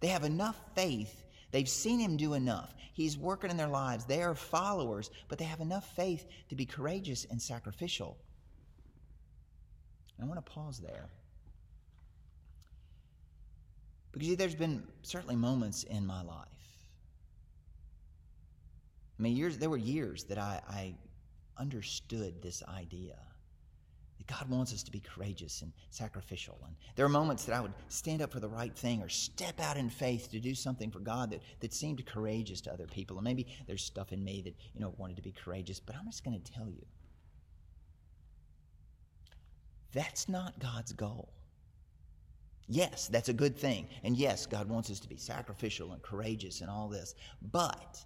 they 0.00 0.08
have 0.08 0.24
enough 0.24 0.56
faith 0.74 1.24
They've 1.50 1.68
seen 1.68 1.98
him 1.98 2.16
do 2.16 2.34
enough. 2.34 2.74
He's 2.92 3.16
working 3.16 3.50
in 3.50 3.56
their 3.56 3.68
lives. 3.68 4.04
They 4.04 4.22
are 4.22 4.34
followers, 4.34 5.10
but 5.28 5.38
they 5.38 5.44
have 5.44 5.60
enough 5.60 5.94
faith 5.96 6.26
to 6.50 6.54
be 6.54 6.66
courageous 6.66 7.26
and 7.30 7.40
sacrificial. 7.40 8.18
I 10.20 10.26
want 10.26 10.44
to 10.44 10.50
pause 10.50 10.78
there. 10.78 11.08
Because 14.12 14.36
there's 14.36 14.54
been 14.54 14.82
certainly 15.02 15.36
moments 15.36 15.84
in 15.84 16.06
my 16.06 16.22
life. 16.22 16.48
I 19.18 19.22
mean, 19.22 19.36
years 19.36 19.58
there 19.58 19.70
were 19.70 19.76
years 19.76 20.24
that 20.24 20.38
I, 20.38 20.60
I 20.68 20.94
understood 21.58 22.40
this 22.40 22.62
idea 22.68 23.16
that 24.18 24.26
God 24.26 24.48
wants 24.48 24.72
us 24.72 24.82
to 24.84 24.90
be 24.90 25.00
courageous 25.00 25.62
and 25.62 25.72
sacrificial. 25.90 26.58
And 26.66 26.74
there 26.94 27.04
are 27.04 27.10
moments 27.10 27.44
that 27.44 27.54
I 27.54 27.60
would 27.60 27.72
stand 27.88 28.22
up 28.22 28.32
for 28.32 28.40
the 28.40 28.48
right 28.48 28.74
thing 28.74 29.02
or 29.02 29.08
step 29.08 29.60
out 29.60 29.76
in 29.76 29.90
faith 29.90 30.30
to 30.30 30.40
do 30.40 30.54
something 30.54 30.90
for 30.90 31.00
God 31.00 31.30
that, 31.30 31.42
that 31.60 31.72
seemed 31.72 32.04
courageous 32.06 32.60
to 32.62 32.72
other 32.72 32.86
people. 32.86 33.16
And 33.16 33.24
maybe 33.24 33.46
there's 33.66 33.82
stuff 33.82 34.12
in 34.12 34.22
me 34.22 34.42
that, 34.42 34.54
you 34.74 34.80
know, 34.80 34.94
wanted 34.98 35.16
to 35.16 35.22
be 35.22 35.32
courageous, 35.32 35.80
but 35.80 35.96
I'm 35.96 36.06
just 36.06 36.24
going 36.24 36.40
to 36.40 36.52
tell 36.52 36.68
you. 36.68 36.84
That's 39.92 40.28
not 40.28 40.58
God's 40.60 40.92
goal. 40.92 41.32
Yes, 42.68 43.08
that's 43.08 43.30
a 43.30 43.32
good 43.32 43.56
thing. 43.56 43.88
And 44.04 44.16
yes, 44.16 44.44
God 44.44 44.68
wants 44.68 44.90
us 44.90 45.00
to 45.00 45.08
be 45.08 45.16
sacrificial 45.16 45.92
and 45.92 46.02
courageous 46.02 46.60
and 46.60 46.68
all 46.68 46.88
this. 46.88 47.14
But 47.50 48.04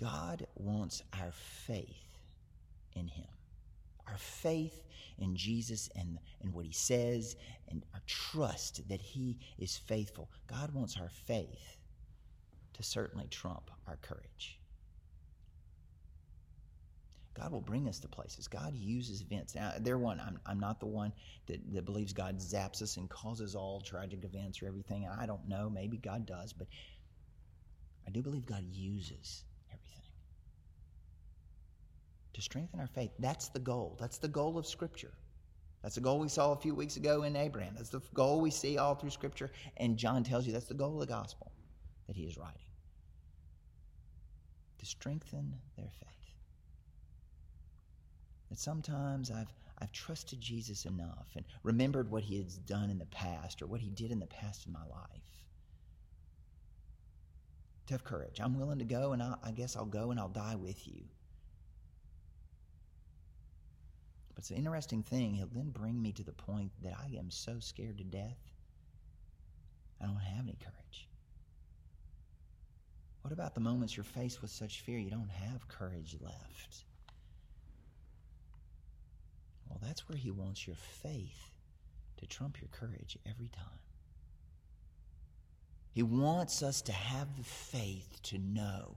God 0.00 0.46
wants 0.56 1.02
our 1.12 1.32
faith 1.32 2.18
in 2.94 3.06
Him 3.06 3.26
our 4.10 4.18
faith 4.18 4.84
in 5.18 5.36
Jesus 5.36 5.88
and, 5.96 6.18
and 6.42 6.52
what 6.52 6.64
he 6.64 6.72
says 6.72 7.36
and 7.68 7.84
our 7.94 8.02
trust 8.06 8.88
that 8.88 9.00
he 9.00 9.38
is 9.58 9.76
faithful. 9.76 10.30
God 10.46 10.74
wants 10.74 10.96
our 11.00 11.08
faith 11.08 11.76
to 12.74 12.82
certainly 12.82 13.26
trump 13.30 13.70
our 13.86 13.96
courage. 13.96 14.58
God 17.34 17.52
will 17.52 17.60
bring 17.60 17.88
us 17.88 18.00
to 18.00 18.08
places. 18.08 18.48
God 18.48 18.74
uses 18.74 19.22
events. 19.22 19.54
Now, 19.54 19.72
they're 19.78 19.96
one. 19.96 20.20
I'm, 20.20 20.38
I'm 20.44 20.60
not 20.60 20.80
the 20.80 20.86
one 20.86 21.12
that, 21.46 21.60
that 21.72 21.84
believes 21.84 22.12
God 22.12 22.38
zaps 22.38 22.82
us 22.82 22.96
and 22.96 23.08
causes 23.08 23.54
all 23.54 23.80
tragic 23.80 24.24
events 24.24 24.62
or 24.62 24.66
everything. 24.66 25.08
I 25.08 25.26
don't 25.26 25.48
know. 25.48 25.70
Maybe 25.70 25.96
God 25.96 26.26
does, 26.26 26.52
but 26.52 26.66
I 28.06 28.10
do 28.10 28.20
believe 28.20 28.44
God 28.44 28.64
uses 28.70 29.44
to 32.32 32.42
strengthen 32.42 32.80
our 32.80 32.86
faith. 32.86 33.10
That's 33.18 33.48
the 33.48 33.58
goal. 33.58 33.96
That's 34.00 34.18
the 34.18 34.28
goal 34.28 34.58
of 34.58 34.66
Scripture. 34.66 35.12
That's 35.82 35.94
the 35.94 36.00
goal 36.00 36.18
we 36.18 36.28
saw 36.28 36.52
a 36.52 36.56
few 36.56 36.74
weeks 36.74 36.96
ago 36.96 37.22
in 37.22 37.36
Abraham. 37.36 37.74
That's 37.76 37.88
the 37.88 38.02
goal 38.12 38.40
we 38.40 38.50
see 38.50 38.78
all 38.78 38.94
through 38.94 39.10
Scripture. 39.10 39.50
And 39.78 39.96
John 39.96 40.22
tells 40.22 40.46
you 40.46 40.52
that's 40.52 40.66
the 40.66 40.74
goal 40.74 40.94
of 40.94 41.00
the 41.00 41.12
gospel 41.12 41.52
that 42.06 42.16
he 42.16 42.24
is 42.24 42.36
writing 42.36 42.60
to 44.80 44.86
strengthen 44.86 45.54
their 45.76 45.90
faith. 46.00 46.08
That 48.48 48.58
sometimes 48.58 49.30
I've, 49.30 49.52
I've 49.78 49.92
trusted 49.92 50.40
Jesus 50.40 50.86
enough 50.86 51.28
and 51.36 51.44
remembered 51.62 52.10
what 52.10 52.24
he 52.24 52.38
has 52.38 52.56
done 52.56 52.90
in 52.90 52.98
the 52.98 53.06
past 53.06 53.62
or 53.62 53.66
what 53.66 53.80
he 53.80 53.90
did 53.90 54.10
in 54.10 54.18
the 54.18 54.26
past 54.26 54.66
in 54.66 54.72
my 54.72 54.80
life. 54.80 55.44
To 57.86 57.94
have 57.94 58.04
courage. 58.04 58.40
I'm 58.40 58.58
willing 58.58 58.78
to 58.78 58.84
go, 58.84 59.12
and 59.12 59.22
i 59.22 59.34
I 59.42 59.50
guess 59.50 59.76
I'll 59.76 59.84
go 59.84 60.10
and 60.10 60.18
I'll 60.18 60.28
die 60.28 60.56
with 60.56 60.86
you. 60.86 61.02
But 64.28 64.29
it's 64.40 64.50
an 64.50 64.56
interesting 64.56 65.02
thing. 65.02 65.34
He'll 65.34 65.50
then 65.52 65.68
bring 65.68 66.00
me 66.00 66.12
to 66.12 66.24
the 66.24 66.32
point 66.32 66.72
that 66.82 66.94
I 66.98 67.14
am 67.18 67.30
so 67.30 67.58
scared 67.60 67.98
to 67.98 68.04
death, 68.04 68.38
I 70.00 70.06
don't 70.06 70.16
have 70.16 70.44
any 70.44 70.56
courage. 70.58 71.08
What 73.20 73.34
about 73.34 73.54
the 73.54 73.60
moments 73.60 73.98
you're 73.98 74.04
faced 74.04 74.40
with 74.40 74.50
such 74.50 74.80
fear 74.80 74.98
you 74.98 75.10
don't 75.10 75.28
have 75.28 75.68
courage 75.68 76.16
left? 76.22 76.84
Well, 79.68 79.78
that's 79.82 80.08
where 80.08 80.16
he 80.16 80.30
wants 80.30 80.66
your 80.66 80.76
faith 81.02 81.52
to 82.16 82.26
trump 82.26 82.62
your 82.62 82.70
courage 82.70 83.18
every 83.28 83.48
time. 83.48 83.66
He 85.92 86.02
wants 86.02 86.62
us 86.62 86.80
to 86.82 86.92
have 86.92 87.36
the 87.36 87.44
faith 87.44 88.22
to 88.22 88.38
know 88.38 88.96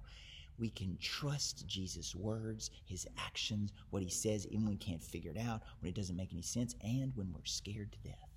we 0.58 0.70
can 0.70 0.98
trust 1.02 1.68
Jesus' 1.68 2.16
words, 2.16 2.70
his 2.86 3.08
actions, 3.18 3.74
what 3.90 4.04
he 4.04 4.10
says, 4.10 4.48
even 4.48 4.66
when 4.66 4.74
we 4.74 4.78
can't 4.78 5.04
figure 5.04 5.32
it 5.32 5.40
out, 5.40 5.62
when 5.80 5.90
it 5.90 5.96
doesn't 5.96 6.16
make 6.16 6.32
any 6.32 6.42
sense, 6.42 6.76
and 6.82 7.12
when 7.16 7.32
we're 7.34 7.46
scared 7.46 7.92
to 7.92 8.10
death. 8.10 8.30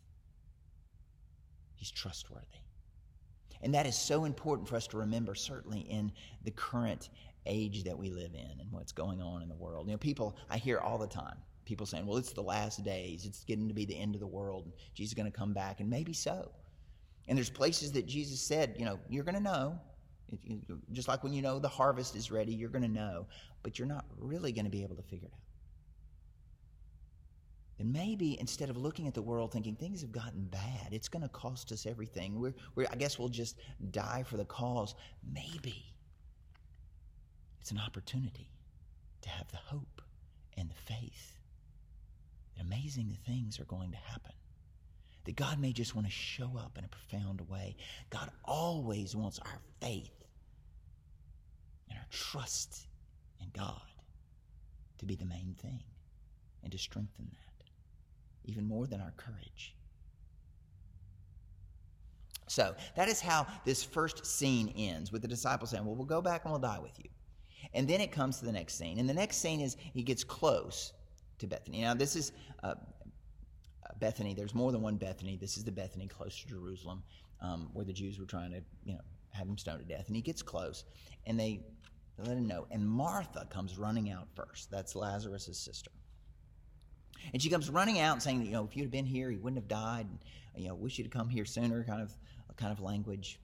He's 1.75 1.91
trustworthy. 1.91 2.47
And 3.63 3.75
that 3.75 3.87
is 3.87 3.97
so 3.97 4.25
important 4.25 4.69
for 4.69 4.77
us 4.77 4.87
to 4.89 4.99
remember, 4.99 5.35
certainly 5.35 5.81
in 5.81 6.13
the 6.45 6.51
current 6.51 7.11
age 7.47 7.85
that 7.85 7.97
we 7.97 8.11
live 8.11 8.35
in 8.35 8.61
and 8.61 8.71
what's 8.71 8.93
going 8.93 9.21
on 9.21 9.43
in 9.43 9.49
the 9.49 9.55
world. 9.55 9.87
You 9.87 9.93
know, 9.93 9.99
people, 9.99 10.37
I 10.51 10.59
hear 10.59 10.79
all 10.79 10.99
the 10.99 11.07
time 11.07 11.37
people 11.67 11.85
saying, 11.85 12.07
well, 12.07 12.17
it's 12.17 12.33
the 12.33 12.41
last 12.41 12.83
days, 12.85 13.27
it's 13.27 13.45
getting 13.45 13.69
to 13.69 13.75
be 13.75 13.85
the 13.85 13.99
end 13.99 14.15
of 14.15 14.21
the 14.21 14.27
world, 14.27 14.65
and 14.65 14.73
Jesus 14.95 15.11
is 15.11 15.15
going 15.15 15.31
to 15.31 15.37
come 15.37 15.53
back, 15.53 15.81
and 15.81 15.91
maybe 15.91 16.15
so. 16.15 16.51
And 17.29 17.37
there's 17.37 17.51
places 17.51 17.93
that 17.93 18.07
Jesus 18.07 18.41
said, 18.41 18.77
you 18.79 18.85
know, 18.85 18.99
you're 19.11 19.25
going 19.25 19.35
to 19.35 19.43
know. 19.43 19.79
Just 20.93 21.09
like 21.09 21.23
when 21.23 21.33
you 21.33 21.43
know 21.43 21.59
the 21.59 21.69
harvest 21.69 22.17
is 22.17 22.31
ready, 22.31 22.53
you're 22.53 22.71
going 22.71 22.83
to 22.83 22.89
know, 22.89 23.27
but 23.63 23.79
you're 23.79 23.89
not 23.89 24.05
really 24.19 24.53
going 24.53 24.65
to 24.65 24.71
be 24.71 24.83
able 24.83 24.97
to 24.97 25.03
figure 25.03 25.29
it 25.29 25.33
out. 25.35 25.41
And 27.79 27.93
maybe 27.93 28.39
instead 28.41 28.71
of 28.71 28.77
looking 28.77 29.07
at 29.07 29.15
the 29.15 29.23
world 29.23 29.53
thinking 29.53 29.77
things 29.77 30.01
have 30.01 30.13
gotten 30.13 30.45
bad, 30.45 30.89
it's 30.93 31.09
going 31.09 31.23
to 31.23 31.29
cost 31.29 31.73
us 31.73 31.85
everything, 31.85 32.41
we're, 32.41 32.55
we're, 32.75 32.87
I 32.91 32.97
guess 32.97 33.19
we'll 33.19 33.29
just 33.29 33.59
die 33.91 34.25
for 34.27 34.37
the 34.39 34.47
cause. 34.47 34.95
Maybe 35.31 35.93
it's 37.61 37.71
an 37.71 37.79
opportunity 37.79 38.49
to 39.23 39.29
have 39.29 39.51
the 39.51 39.59
hope 39.59 40.01
and 40.57 40.71
the 40.71 40.75
faith 40.75 41.39
that 42.57 42.65
amazing 42.65 43.17
things 43.27 43.61
are 43.61 43.65
going 43.65 43.91
to 43.91 43.99
happen. 43.99 44.33
That 45.27 45.37
God 45.37 45.59
may 45.59 45.73
just 45.73 45.95
want 45.95 46.07
to 46.07 46.13
show 46.13 46.53
up 46.57 46.79
in 46.79 46.85
a 46.85 46.89
profound 46.89 47.41
way. 47.49 47.77
God 48.11 48.31
always 48.45 49.15
wants 49.15 49.39
our 49.41 49.59
faith 49.81 50.25
and 51.91 51.99
our 51.99 52.07
trust 52.11 52.87
in 53.41 53.49
God 53.53 53.83
to 54.99 55.05
be 55.05 55.17
the 55.17 55.27
main 55.27 55.57
thing 55.61 55.83
and 56.63 56.73
to 56.73 56.79
strengthen 56.79 57.27
that, 57.31 57.65
even 58.45 58.67
more 58.67 58.87
than 58.87 59.01
our 59.01 59.13
courage. 59.17 59.75
So 62.47 62.75
that 62.95 63.09
is 63.09 63.21
how 63.21 63.47
this 63.65 63.83
first 63.83 64.25
scene 64.25 64.73
ends 64.77 65.11
with 65.11 65.23
the 65.23 65.29
disciples 65.29 65.71
saying, 65.71 65.85
Well, 65.85 65.97
we'll 65.97 66.07
go 66.07 66.23
back 66.23 66.45
and 66.45 66.53
we'll 66.53 66.61
die 66.61 66.79
with 66.79 66.99
you. 66.99 67.11
And 67.75 67.89
then 67.89 68.01
it 68.01 68.13
comes 68.13 68.39
to 68.39 68.45
the 68.45 68.53
next 68.53 68.79
scene. 68.79 69.01
And 69.01 69.09
the 69.09 69.15
next 69.15 69.39
scene 69.39 69.61
is 69.61 69.77
he 69.93 70.03
gets 70.03 70.23
close 70.23 70.93
to 71.39 71.47
Bethany. 71.49 71.83
Now, 71.83 71.95
this 71.95 72.15
is 72.15 72.33
uh, 72.63 72.75
Bethany. 73.99 74.35
There's 74.35 74.55
more 74.55 74.73
than 74.73 74.83
one 74.83 74.97
Bethany. 74.97 75.37
This 75.37 75.57
is 75.57 75.65
the 75.65 75.73
Bethany 75.73 76.07
close 76.07 76.39
to 76.41 76.49
Jerusalem 76.49 77.03
um, 77.41 77.71
where 77.73 77.85
the 77.85 77.93
Jews 77.93 78.19
were 78.19 78.27
trying 78.27 78.51
to, 78.53 78.61
you 78.85 78.95
know, 78.95 79.01
have 79.31 79.47
him 79.47 79.59
stoned 79.59 79.81
to 79.81 79.85
death. 79.85 80.07
And 80.07 80.17
he 80.17 80.23
gets 80.23 80.43
close 80.43 80.85
and 81.27 81.39
they 81.39 81.61
let 82.19 82.37
him 82.37 82.47
know. 82.47 82.67
And 82.71 82.87
Martha 82.87 83.47
comes 83.51 83.79
running 83.79 84.11
out 84.11 84.29
first. 84.35 84.71
That's 84.71 84.97
Lazarus' 84.97 85.59
sister. 85.59 85.91
And 87.33 87.43
she 87.43 87.51
comes 87.51 87.69
running 87.71 87.99
out 87.99 88.23
saying, 88.23 88.45
you 88.45 88.53
know, 88.53 88.65
if 88.65 88.77
you'd 88.77 88.85
have 88.85 88.93
been 88.93 89.07
here, 89.07 89.31
he 89.31 89.37
wouldn't 89.37 89.61
have 89.61 89.69
died. 89.69 90.07
And, 90.07 90.19
you 90.63 90.69
know, 90.69 90.75
wish 90.75 90.99
you'd 90.99 91.11
come 91.11 91.29
here 91.29 91.45
sooner, 91.45 91.85
kind 91.85 92.03
of, 92.03 92.13
kind 92.57 92.73
of 92.73 92.81
language. 92.81 93.39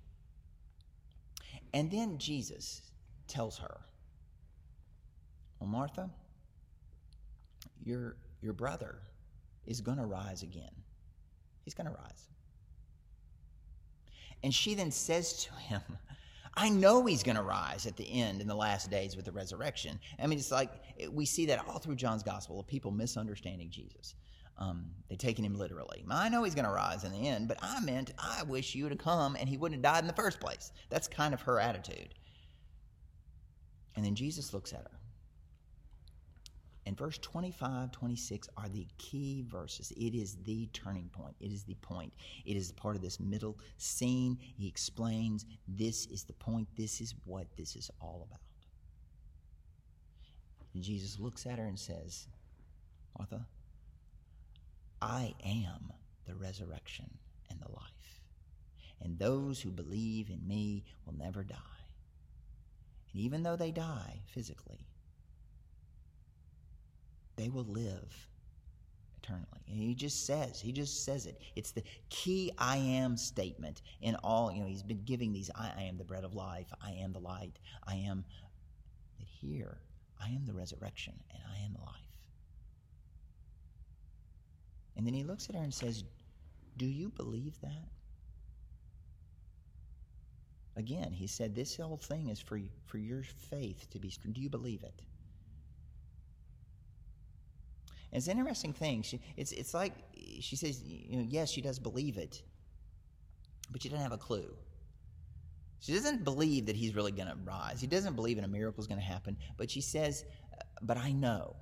And 1.75 1.91
then 1.91 2.19
Jesus 2.19 2.83
tells 3.29 3.59
her, 3.59 3.81
well, 5.59 5.69
Martha, 5.69 6.11
your, 7.85 8.17
your 8.41 8.53
brother 8.53 8.99
is 9.67 9.81
going 9.81 9.99
to 9.99 10.07
rise 10.07 10.43
again. 10.43 10.71
He's 11.65 11.75
going 11.75 11.87
to 11.87 11.93
rise. 11.93 12.29
And 14.43 14.53
she 14.53 14.75
then 14.75 14.91
says 14.91 15.45
to 15.45 15.53
him, 15.55 15.83
I 16.55 16.69
know 16.69 17.07
he's 17.07 17.23
going 17.23 17.37
to 17.37 17.43
rise 17.43 17.87
at 17.87 17.97
the 17.97 18.21
end 18.21 18.41
in 18.41 18.47
the 18.47 18.55
last 18.55 18.91
days 18.91 19.17
with 19.17 19.25
the 19.25 19.33
resurrection. 19.33 19.99
I 20.19 20.27
mean, 20.27 20.39
it's 20.39 20.51
like 20.51 20.71
we 21.11 21.25
see 21.25 21.47
that 21.47 21.67
all 21.67 21.79
through 21.79 21.97
John's 21.97 22.23
gospel 22.23 22.61
of 22.61 22.67
people 22.67 22.91
misunderstanding 22.91 23.71
Jesus. 23.71 24.15
Um, 24.59 24.91
they're 25.09 25.17
taking 25.17 25.45
him 25.45 25.55
literally. 25.55 26.05
I 26.11 26.29
know 26.29 26.45
he's 26.45 26.55
going 26.55 26.67
to 26.67 26.73
rise 26.73 27.05
in 27.05 27.13
the 27.13 27.27
end, 27.27 27.49
but 27.49 27.57
I 27.63 27.81
meant 27.81 28.13
I 28.19 28.43
wish 28.43 28.75
you 28.75 28.89
to 28.89 28.97
come 28.97 29.37
and 29.37 29.49
he 29.49 29.57
wouldn't 29.57 29.83
have 29.83 29.95
died 29.95 30.03
in 30.03 30.07
the 30.07 30.13
first 30.13 30.41
place. 30.41 30.73
That's 30.91 31.09
kind 31.09 31.33
of 31.33 31.41
her 31.43 31.59
attitude. 31.59 32.15
And 33.97 34.05
then 34.05 34.15
Jesus 34.15 34.53
looks 34.53 34.73
at 34.73 34.81
her 34.81 35.02
and 36.85 36.97
verse 36.97 37.19
25, 37.19 37.93
26 37.93 38.49
are 38.57 38.69
the 38.69 38.87
key 38.99 39.45
verses. 39.47 39.93
It 39.93 40.15
is 40.15 40.37
the 40.45 40.67
turning 40.73 41.09
point. 41.13 41.37
It 41.41 41.53
is 41.53 41.63
the 41.63 41.77
point. 41.77 42.13
It 42.45 42.57
is 42.57 42.73
part 42.73 42.97
of 42.97 43.03
this 43.03 43.21
middle 43.21 43.57
scene. 43.79 44.37
He 44.57 44.67
explains 44.67 45.47
this 45.69 46.07
is 46.07 46.25
the 46.25 46.33
point. 46.33 46.67
This 46.77 47.01
is 47.01 47.15
what 47.25 47.47
this 47.57 47.77
is 47.77 47.91
all 48.01 48.27
about. 48.29 48.41
And 50.75 50.83
Jesus 50.83 51.21
looks 51.21 51.47
at 51.47 51.59
her 51.59 51.67
and 51.67 51.79
says, 51.79 52.27
Martha, 53.17 53.47
I 55.01 55.35
am 55.45 55.93
the 56.27 56.35
resurrection 56.35 57.11
and 57.51 57.61
the 57.61 57.71
life. 57.71 58.21
And 59.01 59.19
those 59.19 59.61
who 59.61 59.71
believe 59.71 60.31
in 60.31 60.47
me 60.47 60.85
will 61.05 61.15
never 61.15 61.45
die. 61.45 61.57
And 63.13 63.21
even 63.21 63.43
though 63.43 63.57
they 63.57 63.71
die 63.71 64.23
physically, 64.27 64.87
they 67.43 67.49
will 67.49 67.65
live 67.65 68.29
eternally. 69.21 69.47
And 69.69 69.81
he 69.81 69.95
just 69.95 70.27
says, 70.27 70.61
he 70.61 70.71
just 70.71 71.05
says 71.05 71.27
it. 71.27 71.41
It's 71.57 71.73
the 71.73 71.83
key 72.09 72.53
I 72.57 72.77
am 72.77 73.17
statement 73.17 73.83
in 74.01 74.15
all, 74.23 74.53
you 74.53 74.61
know, 74.61 74.69
he's 74.69 74.85
been 74.85 75.03
giving 75.05 75.33
these 75.33 75.51
I, 75.57 75.73
I 75.77 75.83
am 75.83 75.99
the 75.99 76.05
bread 76.05 76.23
of 76.23 76.35
life, 76.35 76.73
I 76.81 76.93
am 76.93 77.13
the 77.13 77.19
light, 77.19 77.59
I 77.85 77.97
am 77.97 78.25
that 79.19 79.27
here, 79.27 79.79
I 80.23 80.29
am 80.29 80.47
the 80.47 80.53
resurrection 80.53 81.15
and 81.33 81.43
I 81.53 81.65
am 81.65 81.73
the 81.73 81.81
life. 81.81 81.97
And 84.97 85.05
then 85.05 85.15
he 85.15 85.25
looks 85.25 85.49
at 85.49 85.57
her 85.57 85.63
and 85.63 85.75
says, 85.75 86.05
Do 86.77 86.87
you 86.87 87.09
believe 87.09 87.61
that? 87.63 87.89
Again, 90.77 91.11
he 91.13 91.27
said, 91.27 91.57
This 91.57 91.77
whole 91.77 91.97
thing 91.97 92.29
is 92.29 92.39
for, 92.41 92.61
for 92.87 92.99
your 92.99 93.25
faith 93.25 93.89
to 93.91 93.99
be. 93.99 94.13
Do 94.31 94.41
you 94.41 94.49
believe 94.49 94.85
it? 94.85 95.03
It's 98.13 98.29
an 98.29 98.39
interesting 98.39 98.73
thing. 98.73 99.03
She, 99.03 99.21
it's, 99.37 99.53
it's 99.53 99.73
like 99.73 99.95
she 100.41 100.57
says, 100.57 100.83
you 100.85 101.17
know, 101.17 101.27
yes, 101.29 101.51
she 101.51 101.63
does 101.63 101.79
believe 101.79 102.19
it, 102.19 102.43
but 103.71 103.83
she 103.83 103.89
doesn't 103.89 104.03
have 104.03 104.13
a 104.13 104.19
clue. 104.19 104.55
She 105.81 105.93
doesn't 105.93 106.23
believe 106.23 106.67
that 106.67 106.77
he's 106.77 106.95
really 106.95 107.11
going 107.11 107.29
to 107.29 107.37
rise. 107.45 107.81
He 107.81 107.87
doesn't 107.89 108.15
believe 108.15 108.39
in 108.39 108.45
a 108.45 108.49
miracle 108.49 108.81
is 108.81 108.87
going 108.87 109.01
to 109.01 109.07
happen, 109.07 109.37
but 109.57 109.71
she 109.71 109.81
says, 109.81 110.25
uh, 110.53 110.63
but 110.83 110.97
I 110.97 111.13
know. 111.13 111.57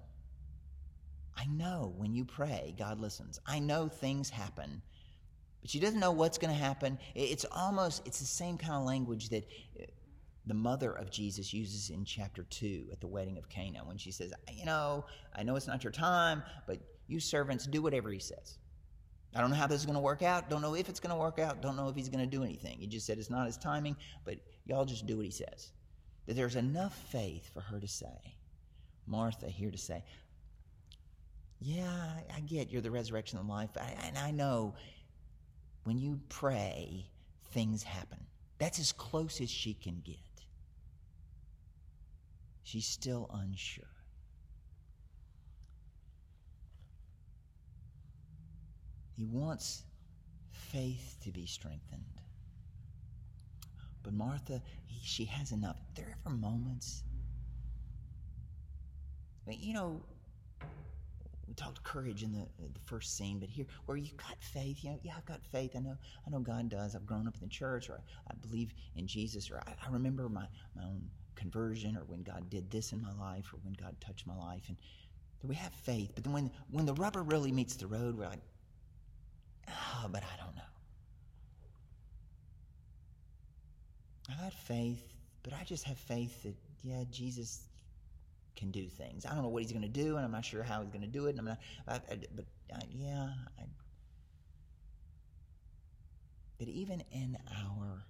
I 1.37 1.47
know 1.47 1.95
when 1.97 2.13
you 2.15 2.25
pray, 2.25 2.75
God 2.79 3.01
listens. 3.01 3.41
I 3.47 3.61
know 3.61 3.89
things 3.89 4.29
happen, 4.29 4.83
but 5.63 5.71
she 5.71 5.81
doesn't 5.81 6.01
know 6.01 6.11
what's 6.11 6.37
going 6.37 6.53
to 6.53 6.61
happen. 6.61 6.99
It's 7.15 7.47
almost, 7.51 8.07
it's 8.07 8.19
the 8.19 8.27
same 8.27 8.59
kind 8.59 8.75
of 8.75 8.83
language 8.83 9.31
that 9.31 9.49
uh, 9.81 9.85
the 10.47 10.55
mother 10.55 10.93
of 10.93 11.11
Jesus 11.11 11.53
uses 11.53 11.91
in 11.91 12.05
chapter 12.05 12.45
2 12.45 12.89
at 12.93 13.01
the 13.01 13.07
wedding 13.07 13.39
of 13.39 13.49
Cana 13.49 13.81
when 13.85 13.99
she 13.99 14.11
says, 14.11 14.33
You 14.53 14.65
know, 14.65 15.05
I 15.35 15.43
know 15.43 15.57
it's 15.57 15.67
not 15.67 15.85
your 15.85 15.93
time, 15.93 16.43
but 16.67 16.79
you 17.07 17.21
servants 17.21 17.67
do 17.67 17.83
whatever 17.83 18.11
he 18.11 18.19
says. 18.19 18.59
I 19.35 19.41
don't 19.41 19.51
know 19.51 19.57
how 19.57 19.67
this 19.67 19.81
is 19.81 19.87
going 19.87 19.97
to 19.97 20.01
work 20.01 20.23
out. 20.23 20.51
Don't 20.51 20.63
know 20.63 20.75
if 20.75 20.89
it's 20.89 20.99
going 20.99 21.15
to 21.15 21.21
work 21.21 21.39
out. 21.39 21.63
Don't 21.63 21.77
know 21.77 21.89
if 21.89 21.95
he's 21.95 22.09
going 22.09 22.29
to 22.29 22.37
do 22.37 22.43
anything. 22.43 22.79
He 22.81 22.87
just 22.87 23.07
said 23.07 23.19
it's 23.19 23.31
not 23.31 23.47
his 23.47 23.57
timing, 23.57 23.97
but 24.25 24.37
y'all 24.65 24.85
just 24.85 25.07
do 25.07 25.19
what 25.19 25.27
he 25.27 25.31
says. 25.31 25.73
That 26.27 26.35
there's 26.35 26.57
enough 26.57 26.97
faith 27.11 27.49
for 27.53 27.61
her 27.61 27.79
to 27.79 27.89
say, 27.89 28.35
Martha 29.07 29.47
here 29.47 29.71
to 29.71 29.79
say, 29.79 30.03
Yeah, 31.61 32.13
I 32.35 32.41
get 32.41 32.71
you're 32.71 32.83
the 32.83 32.91
resurrection 32.91 33.39
and 33.39 33.49
life. 33.49 33.71
and 34.05 34.19
I 34.19 34.31
know 34.31 34.75
when 35.85 35.99
you 35.99 36.21
pray, 36.29 37.07
things 37.53 37.83
happen. 37.83 38.19
That's 38.59 38.79
as 38.79 38.93
close 38.93 39.41
as 39.41 39.51
she 39.51 39.75
can 39.75 40.03
get. 40.05 40.17
She's 42.63 42.87
still 42.87 43.29
unsure. 43.33 43.85
He 49.17 49.25
wants 49.25 49.85
faith 50.51 51.17
to 51.25 51.31
be 51.31 51.47
strengthened. 51.47 52.05
But 54.03 54.15
Martha, 54.15 54.63
he, 54.87 55.01
she 55.03 55.25
has 55.27 55.53
enough. 55.53 55.77
There 55.95 56.07
are 56.07 56.17
ever 56.27 56.35
moments. 56.35 57.03
You 59.47 59.75
know, 59.75 60.01
we 61.47 61.55
talked 61.55 61.83
courage 61.83 62.23
in 62.23 62.33
the, 62.33 62.47
the 62.59 62.81
first 62.87 63.17
scene, 63.17 63.41
but 63.41 63.49
here, 63.49 63.67
where 63.87 63.97
you've 63.97 64.17
got 64.17 64.37
faith, 64.41 64.85
you 64.85 64.91
know, 64.91 64.99
yeah, 65.03 65.15
I've 65.17 65.27
got 65.27 65.45
faith. 65.45 65.73
I 65.75 65.81
know, 65.81 65.97
I 66.27 66.31
know 66.31 66.39
God 66.39 66.69
does. 66.69 66.95
I've 66.95 67.05
grown 67.05 67.27
up 67.27 67.35
in 67.35 67.41
the 67.41 67.49
church, 67.49 67.91
or 67.91 67.95
I, 67.95 68.31
I 68.31 68.35
believe 68.47 68.73
in 68.95 69.07
Jesus, 69.07 69.51
or 69.51 69.61
I, 69.67 69.75
I 69.87 69.91
remember 69.91 70.29
my, 70.29 70.47
my 70.77 70.85
own 70.85 71.03
conversion 71.41 71.97
or 71.97 72.05
when 72.05 72.23
God 72.23 72.51
did 72.51 72.71
this 72.71 72.93
in 72.93 73.01
my 73.01 73.13
life 73.19 73.53
or 73.53 73.59
when 73.63 73.73
God 73.73 73.97
touched 74.01 74.27
my 74.27 74.37
life. 74.37 74.65
And 74.69 74.77
we 75.43 75.55
have 75.55 75.73
faith. 75.73 76.13
But 76.15 76.25
then 76.25 76.33
when, 76.33 76.51
when 76.71 76.87
the 76.87 76.95
rubber 76.95 77.23
really 77.23 77.51
meets 77.51 77.77
the 77.77 77.87
road, 77.87 78.17
we're 78.17 78.27
like, 78.27 78.43
oh, 79.69 80.09
but 80.11 80.23
I 80.23 80.37
don't 80.45 80.55
know. 80.55 80.63
I 84.31 84.43
got 84.43 84.53
faith, 84.53 85.03
but 85.43 85.53
I 85.55 85.65
just 85.65 85.85
have 85.85 85.99
faith 85.99 86.43
that, 86.43 86.55
yeah, 86.83 87.05
Jesus 87.11 87.63
can 88.57 88.71
do 88.71 88.87
things. 88.87 89.25
I 89.25 89.31
don't 89.35 89.43
know 89.43 89.49
what 89.49 89.63
he's 89.63 89.73
going 89.73 89.83
to 89.83 89.89
do, 89.89 90.17
and 90.17 90.25
I'm 90.25 90.33
not 90.33 90.45
sure 90.45 90.63
how 90.63 90.83
he's 90.83 90.91
going 90.91 91.01
to 91.01 91.09
do 91.09 91.27
it. 91.27 91.31
And 91.31 91.41
I'm 91.41 91.45
not, 91.47 91.59
I, 91.89 91.95
I, 91.95 92.19
but 92.35 92.45
uh, 92.75 92.79
yeah. 92.91 93.29
I, 93.59 93.63
but 96.59 96.69
even 96.69 97.03
in 97.11 97.39
our 97.57 98.05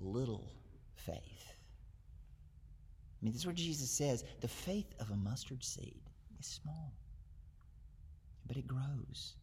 little 0.00 0.48
faith. 0.94 1.55
Mean, 3.26 3.32
this 3.32 3.42
is 3.42 3.46
what 3.48 3.56
Jesus 3.56 3.90
says 3.90 4.22
the 4.40 4.46
faith 4.46 4.94
of 5.00 5.10
a 5.10 5.16
mustard 5.16 5.64
seed 5.64 6.00
is 6.38 6.46
small, 6.46 6.92
but 8.46 8.56
it 8.56 8.68
grows. 8.68 9.34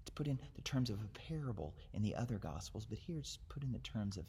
It's 0.00 0.10
put 0.14 0.26
in 0.26 0.38
the 0.54 0.62
terms 0.62 0.88
of 0.88 0.98
a 1.02 1.18
parable 1.28 1.74
in 1.92 2.00
the 2.00 2.14
other 2.14 2.38
Gospels, 2.38 2.86
but 2.86 2.96
here 2.96 3.18
it's 3.18 3.36
put 3.50 3.62
in 3.62 3.72
the 3.72 3.78
terms 3.80 4.16
of 4.16 4.24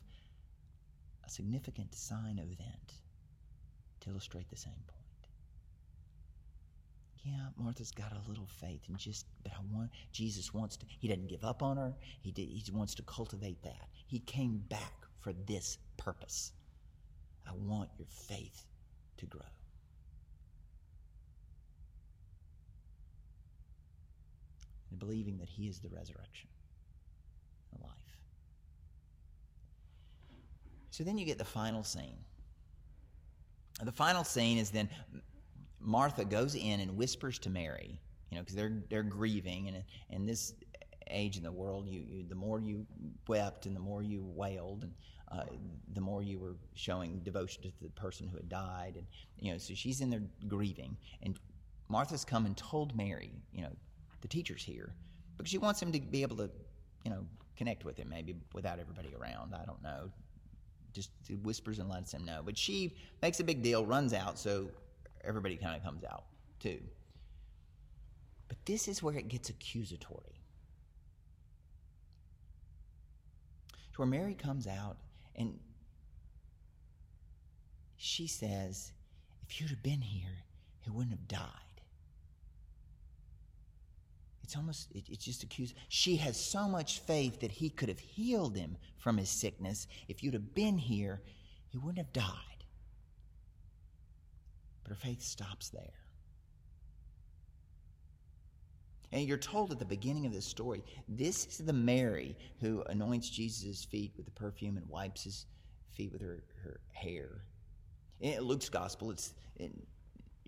a 1.25 1.29
significant 1.29 1.95
sign 1.95 2.38
event 2.38 2.95
to 4.01 4.10
illustrate 4.10 4.49
the 4.49 4.58
same 4.58 4.73
point. 4.88 5.29
Yeah, 7.23 7.47
Martha's 7.56 7.91
got 7.91 8.12
a 8.12 8.27
little 8.27 8.49
faith, 8.60 8.82
and 8.89 8.97
just 8.97 9.25
but 9.41 9.53
I 9.53 9.62
want 9.73 9.89
Jesus 10.12 10.53
wants 10.53 10.75
to. 10.75 10.86
He 10.99 11.08
doesn't 11.08 11.29
give 11.29 11.45
up 11.45 11.63
on 11.63 11.77
her. 11.77 11.95
He 12.19 12.34
did, 12.34 12.49
he 12.49 12.62
wants 12.73 12.93
to 12.95 13.03
cultivate 13.03 13.63
that. 13.63 13.88
He 14.06 14.19
came 14.19 14.58
back 14.67 15.06
for 15.21 15.32
this 15.32 15.77
purpose. 15.95 16.51
I 17.47 17.51
want 17.56 17.89
your 17.97 18.08
faith 18.08 18.65
to 19.17 19.25
grow. 19.25 19.41
And 24.91 24.99
believing 24.99 25.38
that 25.39 25.49
He 25.49 25.67
is 25.67 25.79
the 25.79 25.89
resurrection, 25.89 26.49
the 27.73 27.84
life. 27.84 27.93
So 30.91 31.03
then 31.03 31.17
you 31.17 31.25
get 31.25 31.38
the 31.38 31.45
final 31.45 31.84
scene. 31.84 32.17
The 33.82 33.91
final 33.91 34.23
scene 34.23 34.58
is 34.58 34.69
then 34.69 34.89
Martha 35.79 36.23
goes 36.23 36.56
in 36.56 36.79
and 36.79 36.95
whispers 36.95 37.39
to 37.39 37.49
Mary, 37.49 37.99
you 38.29 38.38
know, 38.38 38.43
because 38.43 38.56
they're 38.56 38.84
they're 38.89 39.03
grieving, 39.03 39.67
and 39.67 39.84
in 40.12 40.25
this 40.25 40.53
age 41.13 41.38
in 41.38 41.43
the 41.43 41.52
world, 41.52 41.88
you, 41.88 42.02
you 42.08 42.26
the 42.28 42.36
more 42.36 42.60
you 42.60 42.86
wept 43.28 43.65
and 43.65 43.76
the 43.76 43.80
more 43.80 44.04
you 44.04 44.23
wailed, 44.36 44.84
and 44.84 44.93
uh, 45.32 45.45
the 45.93 46.02
more 46.02 46.21
you 46.21 46.39
were 46.39 46.56
showing 46.76 47.19
devotion 47.19 47.63
to 47.63 47.71
the 47.82 47.89
person 47.89 48.28
who 48.28 48.38
had 48.38 48.49
died, 48.49 48.93
and 48.95 49.06
you 49.39 49.52
know, 49.52 49.58
so 49.58 49.73
she's 49.73 50.02
in 50.02 50.10
there 50.10 50.23
grieving, 50.47 50.97
and 51.21 51.39
Martha's 51.89 52.26
come 52.26 52.45
and 52.45 52.58
told 52.58 52.95
Mary, 52.95 53.32
you 53.54 53.62
know, 53.62 53.71
the 54.21 54.28
teacher's 54.28 54.63
here, 54.63 54.93
because 55.38 55.49
she 55.49 55.58
wants 55.58 55.82
him 55.82 55.91
to 55.91 55.99
be 55.99 56.21
able 56.21 56.38
to, 56.38 56.49
you 57.04 57.12
know, 57.12 57.26
connect 57.56 57.86
with 57.86 57.97
him 57.97 58.10
maybe 58.10 58.36
without 58.54 58.80
everybody 58.80 59.13
around. 59.19 59.54
I 59.54 59.65
don't 59.65 59.82
know, 59.84 60.12
just 60.93 61.12
whispers 61.43 61.80
and 61.80 61.89
lets 61.89 62.13
him 62.13 62.26
know. 62.26 62.41
But 62.43 62.58
she 62.58 62.95
makes 63.21 63.39
a 63.39 63.43
big 63.43 63.62
deal, 63.62 63.86
runs 63.86 64.13
out, 64.13 64.39
so 64.39 64.69
everybody 65.23 65.56
kind 65.56 65.76
of 65.76 65.84
comes 65.84 66.04
out 66.04 66.23
too. 66.60 66.80
But 68.47 68.58
this 68.65 68.88
is 68.88 69.02
where 69.02 69.15
it 69.15 69.28
gets 69.28 69.49
accusatory. 69.49 70.42
To 73.93 74.01
where 74.01 74.08
Mary 74.08 74.34
comes 74.34 74.67
out 74.67 74.97
and 75.36 75.60
she 77.95 78.27
says, 78.27 78.91
If 79.47 79.62
you'd 79.62 79.69
have 79.69 79.84
been 79.84 80.01
here, 80.01 80.43
he 80.82 80.89
wouldn't 80.89 81.12
have 81.12 81.27
died. 81.27 81.49
It's 84.43 84.58
almost, 84.58 84.91
it, 84.93 85.06
it's 85.10 85.23
just 85.23 85.43
accused. 85.43 85.75
She 85.88 86.17
has 86.17 86.39
so 86.39 86.67
much 86.67 86.99
faith 86.99 87.39
that 87.39 87.51
he 87.51 87.69
could 87.69 87.89
have 87.89 87.99
healed 87.99 88.56
him 88.56 88.77
from 88.97 89.17
his 89.17 89.29
sickness. 89.29 89.88
If 90.08 90.23
you'd 90.23 90.34
have 90.34 90.53
been 90.53 90.77
here, 90.77 91.21
he 91.69 91.77
wouldn't 91.77 91.97
have 91.97 92.13
died. 92.13 92.65
But 94.84 94.89
her 94.89 94.95
faith 94.95 95.21
stops 95.21 95.69
there. 95.69 96.03
And 99.13 99.28
you're 99.28 99.38
told 99.38 99.71
at 99.71 99.78
the 99.78 99.86
beginning 99.86 100.26
of 100.26 100.34
this 100.34 100.43
story, 100.43 100.84
this 101.08 101.45
is 101.45 101.60
the 101.60 101.71
Mary 101.71 102.36
who 102.60 102.82
anoints 102.89 103.30
Jesus' 103.30 103.86
feet 103.86 104.12
with 104.17 104.26
the 104.26 104.32
perfume 104.32 104.76
and 104.76 104.89
wipes 104.89 105.23
his 105.23 105.45
feet 105.91 106.12
with 106.12 106.21
her, 106.21 106.43
her 106.63 106.80
hair. 106.93 107.43
In 108.21 108.41
Luke's 108.41 108.69
gospel, 108.69 109.12
it's 109.12 109.36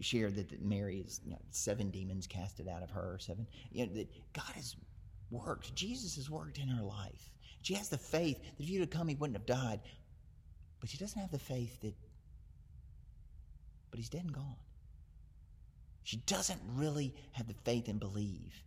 shared 0.01 0.35
that 0.37 0.63
Mary 0.63 1.03
is 1.05 1.21
you 1.23 1.31
know, 1.31 1.37
seven 1.51 1.91
demons 1.91 2.25
casted 2.25 2.67
out 2.67 2.81
of 2.81 2.89
her, 2.89 3.19
seven. 3.19 3.45
You 3.71 3.85
know, 3.85 3.93
that 3.93 4.09
God 4.33 4.55
has 4.55 4.75
worked. 5.29 5.75
Jesus 5.75 6.15
has 6.15 6.27
worked 6.31 6.57
in 6.57 6.67
her 6.67 6.83
life. 6.83 7.29
She 7.61 7.75
has 7.75 7.89
the 7.89 7.99
faith 7.99 8.41
that 8.57 8.63
if 8.63 8.67
you'd 8.67 8.79
have 8.79 8.89
come, 8.89 9.07
he 9.07 9.13
wouldn't 9.13 9.37
have 9.37 9.45
died. 9.45 9.79
But 10.79 10.89
she 10.89 10.97
doesn't 10.97 11.21
have 11.21 11.31
the 11.31 11.37
faith 11.37 11.79
that, 11.81 11.93
but 13.91 13.99
he's 13.99 14.09
dead 14.09 14.23
and 14.23 14.33
gone. 14.33 14.55
She 16.05 16.17
doesn't 16.17 16.61
really 16.75 17.13
have 17.31 17.47
the 17.47 17.55
faith 17.65 17.87
and 17.87 17.99
believe 17.99 18.63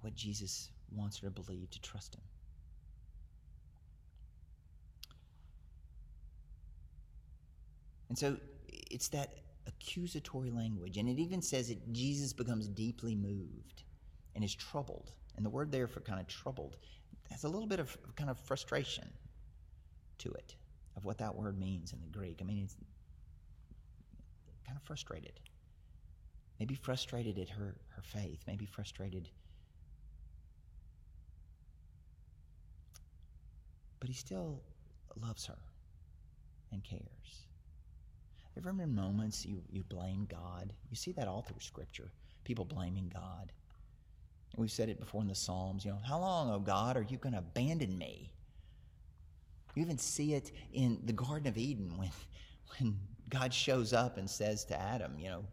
what 0.00 0.14
Jesus 0.14 0.70
wants 0.90 1.18
her 1.18 1.28
to 1.28 1.30
believe, 1.30 1.70
to 1.70 1.80
trust 1.80 2.14
him. 2.14 2.22
And 8.08 8.18
so 8.18 8.38
it's 8.70 9.08
that 9.08 9.34
accusatory 9.66 10.50
language. 10.50 10.96
And 10.96 11.08
it 11.08 11.18
even 11.18 11.42
says 11.42 11.68
that 11.68 11.92
Jesus 11.92 12.32
becomes 12.32 12.66
deeply 12.66 13.14
moved 13.14 13.84
and 14.34 14.42
is 14.42 14.54
troubled. 14.54 15.12
And 15.36 15.44
the 15.44 15.50
word 15.50 15.70
there 15.70 15.86
for 15.86 16.00
kind 16.00 16.18
of 16.18 16.26
troubled 16.26 16.78
has 17.30 17.44
a 17.44 17.48
little 17.48 17.68
bit 17.68 17.78
of 17.78 17.96
kind 18.16 18.30
of 18.30 18.40
frustration 18.40 19.08
to 20.18 20.30
it 20.32 20.56
of 20.96 21.04
what 21.04 21.18
that 21.18 21.34
word 21.34 21.58
means 21.58 21.92
in 21.92 22.00
the 22.00 22.08
Greek. 22.08 22.38
I 22.40 22.44
mean, 22.44 22.64
it's 22.64 22.76
kind 24.72 24.80
of 24.80 24.86
frustrated. 24.86 25.38
Maybe 26.58 26.74
frustrated 26.74 27.38
at 27.38 27.50
her, 27.50 27.74
her 27.90 28.02
faith, 28.02 28.40
maybe 28.46 28.64
frustrated. 28.64 29.28
But 34.00 34.08
he 34.08 34.14
still 34.14 34.62
loves 35.20 35.44
her 35.46 35.58
and 36.72 36.82
cares. 36.82 37.02
Have 38.54 38.64
ever 38.64 38.72
been 38.72 38.94
moments 38.94 39.44
you, 39.44 39.60
you 39.70 39.82
blame 39.82 40.26
God? 40.30 40.72
You 40.88 40.96
see 40.96 41.12
that 41.12 41.28
all 41.28 41.42
through 41.42 41.60
Scripture. 41.60 42.10
People 42.44 42.64
blaming 42.64 43.10
God. 43.12 43.52
We've 44.56 44.70
said 44.70 44.88
it 44.88 44.98
before 44.98 45.20
in 45.20 45.28
the 45.28 45.34
Psalms, 45.34 45.84
you 45.84 45.90
know, 45.90 45.98
how 46.06 46.18
long, 46.18 46.50
oh 46.50 46.58
God, 46.60 46.96
are 46.96 47.06
you 47.08 47.18
going 47.18 47.32
to 47.34 47.40
abandon 47.40 47.96
me? 47.98 48.30
You 49.74 49.82
even 49.82 49.98
see 49.98 50.34
it 50.34 50.50
in 50.72 50.98
the 51.04 51.12
Garden 51.12 51.48
of 51.48 51.58
Eden 51.58 51.92
when, 51.96 52.10
when 52.78 52.98
God 53.32 53.52
shows 53.54 53.94
up 53.94 54.18
and 54.18 54.28
says 54.28 54.62
to 54.66 54.78
Adam, 54.78 55.18
you 55.18 55.30
know, 55.30 55.44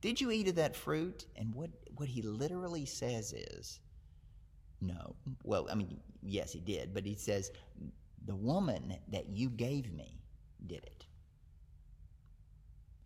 did 0.00 0.18
you 0.20 0.30
eat 0.30 0.48
of 0.48 0.54
that 0.54 0.74
fruit? 0.74 1.26
And 1.36 1.54
what, 1.54 1.68
what 1.96 2.08
he 2.08 2.22
literally 2.22 2.86
says 2.86 3.34
is, 3.34 3.80
no. 4.80 5.14
Well, 5.44 5.68
I 5.70 5.74
mean, 5.74 6.00
yes, 6.22 6.50
he 6.52 6.60
did, 6.60 6.94
but 6.94 7.04
he 7.04 7.14
says, 7.14 7.52
the 8.24 8.34
woman 8.34 8.96
that 9.12 9.28
you 9.28 9.50
gave 9.50 9.92
me 9.92 10.18
did 10.66 10.82
it. 10.84 11.04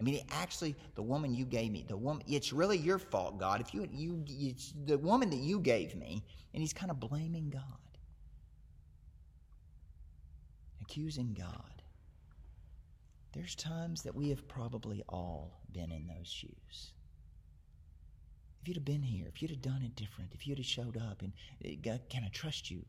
I 0.00 0.04
mean, 0.04 0.24
actually, 0.30 0.76
the 0.94 1.02
woman 1.02 1.34
you 1.34 1.44
gave 1.44 1.72
me, 1.72 1.84
the 1.88 1.96
woman, 1.96 2.22
it's 2.28 2.52
really 2.52 2.78
your 2.78 3.00
fault, 3.00 3.40
God. 3.40 3.60
If 3.60 3.74
you, 3.74 3.88
you, 3.90 4.24
it's 4.28 4.72
the 4.86 4.96
woman 4.98 5.28
that 5.30 5.40
you 5.40 5.58
gave 5.58 5.96
me, 5.96 6.22
and 6.54 6.62
he's 6.62 6.72
kind 6.72 6.92
of 6.92 7.00
blaming 7.00 7.50
God, 7.50 7.62
accusing 10.82 11.34
God. 11.36 11.77
There's 13.32 13.54
times 13.54 14.02
that 14.02 14.14
we 14.14 14.30
have 14.30 14.48
probably 14.48 15.02
all 15.08 15.60
been 15.72 15.92
in 15.92 16.06
those 16.06 16.28
shoes. 16.28 16.92
If 18.62 18.68
you'd 18.68 18.76
have 18.76 18.84
been 18.84 19.02
here, 19.02 19.26
if 19.28 19.40
you'd 19.40 19.50
have 19.50 19.62
done 19.62 19.82
it 19.82 19.94
different, 19.94 20.32
if 20.34 20.46
you'd 20.46 20.58
have 20.58 20.66
showed 20.66 20.96
up 20.96 21.22
and 21.22 21.32
eh, 21.64 21.74
God, 21.80 22.00
can 22.08 22.24
I 22.24 22.28
trust 22.28 22.70
you? 22.70 22.84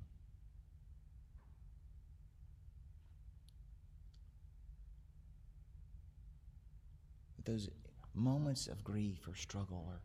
Those 7.45 7.69
moments 8.13 8.67
of 8.67 8.83
grief 8.83 9.27
or 9.27 9.35
struggle, 9.35 9.83
or 9.87 10.01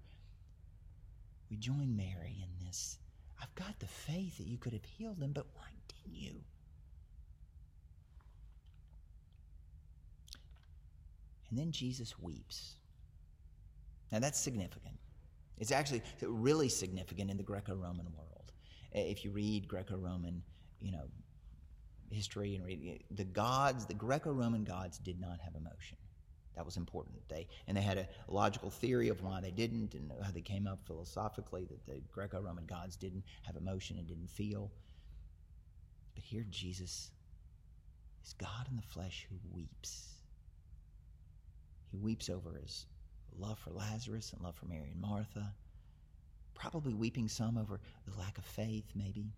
we 1.51 1.57
join 1.57 1.95
Mary 1.97 2.43
in 2.43 2.67
this. 2.67 2.99
I've 3.41 3.55
got 3.55 3.79
the 3.79 3.87
faith 3.87 4.39
that 4.39 4.47
you 4.47 4.59
could 4.59 4.73
have 4.73 4.85
healed 4.85 5.19
him, 5.19 5.33
but 5.33 5.47
why 5.55 5.69
didn't 5.89 6.17
you? 6.17 6.41
And 11.55 11.61
then 11.61 11.71
Jesus 11.71 12.19
weeps. 12.19 12.75
Now 14.11 14.19
that's 14.19 14.41
significant. 14.41 14.97
It's 15.57 15.71
actually 15.71 16.03
really 16.21 16.69
significant 16.69 17.31
in 17.31 17.37
the 17.37 17.45
Greco-Roman 17.45 18.07
world. 18.13 18.51
If 18.91 19.25
you 19.25 19.31
read 19.31 19.69
Greco-Roman, 19.69 20.43
you 20.81 20.91
know, 20.91 21.05
history 22.11 22.57
and 22.57 22.67
read 22.67 23.05
the 23.13 23.23
gods, 23.23 23.87
the 23.87 23.95
Greco-Roman 23.95 24.65
gods 24.65 24.99
did 24.99 25.21
not 25.21 25.39
have 25.45 25.55
emotion. 25.55 25.97
That 26.57 26.65
was 26.65 26.77
important. 26.77 27.19
They 27.29 27.47
and 27.69 27.77
they 27.77 27.83
had 27.83 27.99
a 27.99 28.09
logical 28.27 28.71
theory 28.71 29.09
of 29.09 29.23
why 29.23 29.41
they 29.41 29.53
didn't, 29.53 29.95
and 29.95 30.11
how 30.25 30.33
they 30.33 30.41
came 30.41 30.67
up 30.67 30.81
philosophically 30.85 31.67
that 31.67 31.87
the 31.87 32.01
Greco-Roman 32.13 32.67
gods 32.67 32.97
didn't 32.97 33.23
have 33.43 33.55
emotion 33.55 33.97
and 33.97 34.09
didn't 34.09 34.29
feel. 34.29 34.73
But 36.17 36.25
here, 36.25 36.47
Jesus 36.51 37.13
is 38.25 38.33
God 38.33 38.67
in 38.69 38.75
the 38.75 38.83
flesh 38.83 39.29
who 39.31 39.37
weeps. 39.53 40.14
He 41.95 42.01
weeps 42.01 42.29
over 42.29 42.59
his 42.61 42.87
love 43.39 43.57
for 43.57 43.71
Lazarus 43.71 44.33
and 44.33 44.43
love 44.43 44.57
for 44.57 44.67
Mary 44.67 44.91
and 44.91 45.01
Martha. 45.01 45.55
Probably 46.53 46.93
weeping 46.93 47.29
some 47.29 47.57
over 47.57 47.79
the 48.05 48.19
lack 48.19 48.37
of 48.37 48.45
faith, 48.45 48.87
maybe, 48.97 49.33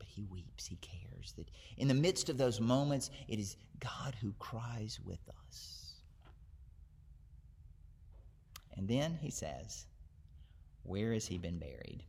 but 0.00 0.08
he 0.08 0.24
weeps, 0.24 0.66
he 0.66 0.76
cares. 0.80 1.32
That 1.36 1.48
in 1.76 1.86
the 1.86 1.94
midst 1.94 2.28
of 2.28 2.38
those 2.38 2.60
moments, 2.60 3.10
it 3.28 3.38
is 3.38 3.56
God 3.78 4.16
who 4.20 4.34
cries 4.40 4.98
with 5.04 5.20
us. 5.46 5.92
And 8.76 8.88
then 8.88 9.16
he 9.20 9.30
says, 9.30 9.86
Where 10.82 11.12
has 11.12 11.24
he 11.28 11.38
been 11.38 11.60
buried? 11.60 12.02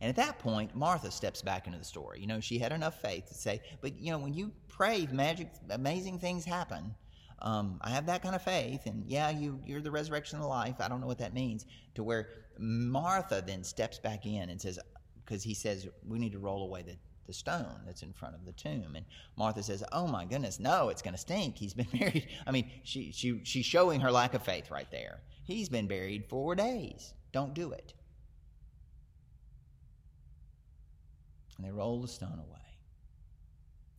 And 0.00 0.08
at 0.08 0.16
that 0.16 0.38
point, 0.38 0.74
Martha 0.74 1.10
steps 1.10 1.42
back 1.42 1.66
into 1.66 1.78
the 1.78 1.84
story. 1.84 2.18
You 2.18 2.28
know, 2.28 2.40
she 2.40 2.58
had 2.58 2.72
enough 2.72 3.02
faith 3.02 3.26
to 3.28 3.34
say, 3.34 3.60
But, 3.82 3.98
you 3.98 4.10
know, 4.10 4.18
when 4.18 4.32
you 4.32 4.52
pray, 4.68 5.06
magic, 5.12 5.48
amazing 5.68 6.18
things 6.18 6.46
happen. 6.46 6.94
Um, 7.40 7.78
I 7.82 7.90
have 7.90 8.06
that 8.06 8.22
kind 8.22 8.34
of 8.34 8.42
faith, 8.42 8.86
and 8.86 9.04
yeah, 9.06 9.30
you, 9.30 9.60
you're 9.66 9.82
the 9.82 9.90
resurrection 9.90 10.38
of 10.38 10.46
life. 10.46 10.76
I 10.80 10.88
don't 10.88 11.00
know 11.00 11.06
what 11.06 11.18
that 11.18 11.34
means. 11.34 11.66
To 11.94 12.02
where 12.02 12.28
Martha 12.58 13.42
then 13.46 13.62
steps 13.62 13.98
back 13.98 14.24
in 14.24 14.48
and 14.48 14.60
says, 14.60 14.78
because 15.24 15.42
he 15.42 15.54
says, 15.54 15.86
we 16.06 16.18
need 16.18 16.32
to 16.32 16.38
roll 16.38 16.62
away 16.62 16.82
the, 16.82 16.96
the 17.26 17.32
stone 17.32 17.80
that's 17.84 18.02
in 18.02 18.12
front 18.12 18.34
of 18.34 18.44
the 18.46 18.52
tomb. 18.52 18.94
And 18.94 19.04
Martha 19.36 19.62
says, 19.62 19.84
oh 19.92 20.06
my 20.06 20.24
goodness, 20.24 20.60
no, 20.60 20.88
it's 20.88 21.02
going 21.02 21.14
to 21.14 21.20
stink. 21.20 21.58
He's 21.58 21.74
been 21.74 21.88
buried. 21.98 22.28
I 22.46 22.52
mean, 22.52 22.70
she, 22.84 23.12
she, 23.12 23.40
she's 23.44 23.66
showing 23.66 24.00
her 24.00 24.10
lack 24.10 24.34
of 24.34 24.42
faith 24.42 24.70
right 24.70 24.90
there. 24.90 25.20
He's 25.44 25.68
been 25.68 25.86
buried 25.86 26.26
four 26.28 26.54
days. 26.54 27.12
Don't 27.32 27.54
do 27.54 27.72
it. 27.72 27.92
And 31.56 31.66
they 31.66 31.70
roll 31.70 32.00
the 32.00 32.08
stone 32.08 32.38
away. 32.38 32.60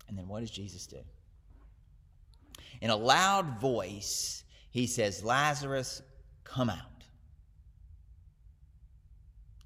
And 0.08 0.18
then 0.18 0.28
what 0.28 0.40
does 0.40 0.52
Jesus 0.52 0.88
do? 0.88 1.00
In 2.82 2.90
a 2.90 2.96
loud 2.96 3.60
voice, 3.60 4.44
he 4.72 4.88
says, 4.88 5.24
Lazarus, 5.24 6.02
come 6.44 6.70
out. 6.70 6.80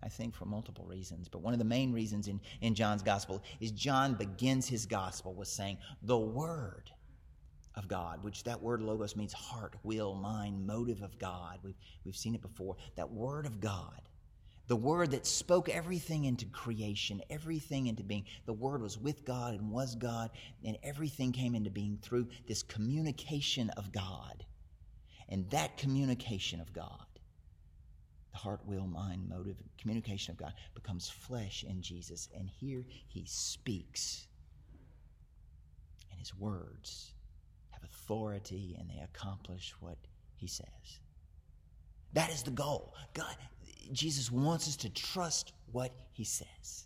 I 0.03 0.09
think 0.09 0.33
for 0.33 0.45
multiple 0.45 0.85
reasons, 0.85 1.27
but 1.27 1.41
one 1.41 1.53
of 1.53 1.59
the 1.59 1.65
main 1.65 1.93
reasons 1.93 2.27
in, 2.27 2.39
in 2.61 2.73
John's 2.73 3.03
gospel 3.03 3.43
is 3.59 3.71
John 3.71 4.15
begins 4.15 4.67
his 4.67 4.85
gospel 4.85 5.33
with 5.33 5.47
saying, 5.47 5.77
the 6.01 6.17
word 6.17 6.89
of 7.75 7.87
God, 7.87 8.23
which 8.23 8.43
that 8.43 8.61
word 8.61 8.81
logos 8.81 9.15
means 9.15 9.31
heart, 9.31 9.75
will, 9.83 10.15
mind, 10.15 10.65
motive 10.65 11.01
of 11.01 11.17
God. 11.19 11.59
We've, 11.63 11.77
we've 12.03 12.15
seen 12.15 12.35
it 12.35 12.41
before. 12.41 12.75
That 12.95 13.11
word 13.11 13.45
of 13.45 13.59
God, 13.59 14.01
the 14.71 14.75
word 14.77 15.11
that 15.11 15.27
spoke 15.27 15.67
everything 15.67 16.23
into 16.23 16.45
creation, 16.45 17.21
everything 17.29 17.87
into 17.87 18.03
being. 18.03 18.23
The 18.45 18.53
word 18.53 18.81
was 18.81 18.97
with 18.97 19.25
God 19.25 19.53
and 19.53 19.69
was 19.69 19.95
God, 19.95 20.29
and 20.63 20.77
everything 20.81 21.33
came 21.33 21.55
into 21.55 21.69
being 21.69 21.99
through 22.01 22.29
this 22.47 22.63
communication 22.63 23.69
of 23.71 23.91
God. 23.91 24.45
And 25.27 25.49
that 25.49 25.75
communication 25.75 26.61
of 26.61 26.71
God 26.71 27.05
the 28.31 28.37
heart, 28.37 28.61
will, 28.65 28.87
mind, 28.87 29.27
motive, 29.27 29.57
communication 29.77 30.31
of 30.31 30.37
God 30.37 30.53
becomes 30.73 31.09
flesh 31.09 31.65
in 31.67 31.81
Jesus. 31.81 32.29
And 32.33 32.47
here 32.47 32.85
he 33.09 33.25
speaks. 33.27 34.25
And 36.09 36.17
his 36.17 36.33
words 36.33 37.11
have 37.71 37.83
authority 37.83 38.77
and 38.79 38.89
they 38.89 39.03
accomplish 39.03 39.73
what 39.81 39.97
he 40.37 40.47
says. 40.47 41.01
That 42.13 42.29
is 42.29 42.43
the 42.43 42.51
goal. 42.51 42.93
God, 43.13 43.35
Jesus 43.91 44.31
wants 44.31 44.67
us 44.67 44.75
to 44.77 44.89
trust 44.89 45.53
what 45.71 45.91
he 46.11 46.23
says. 46.23 46.85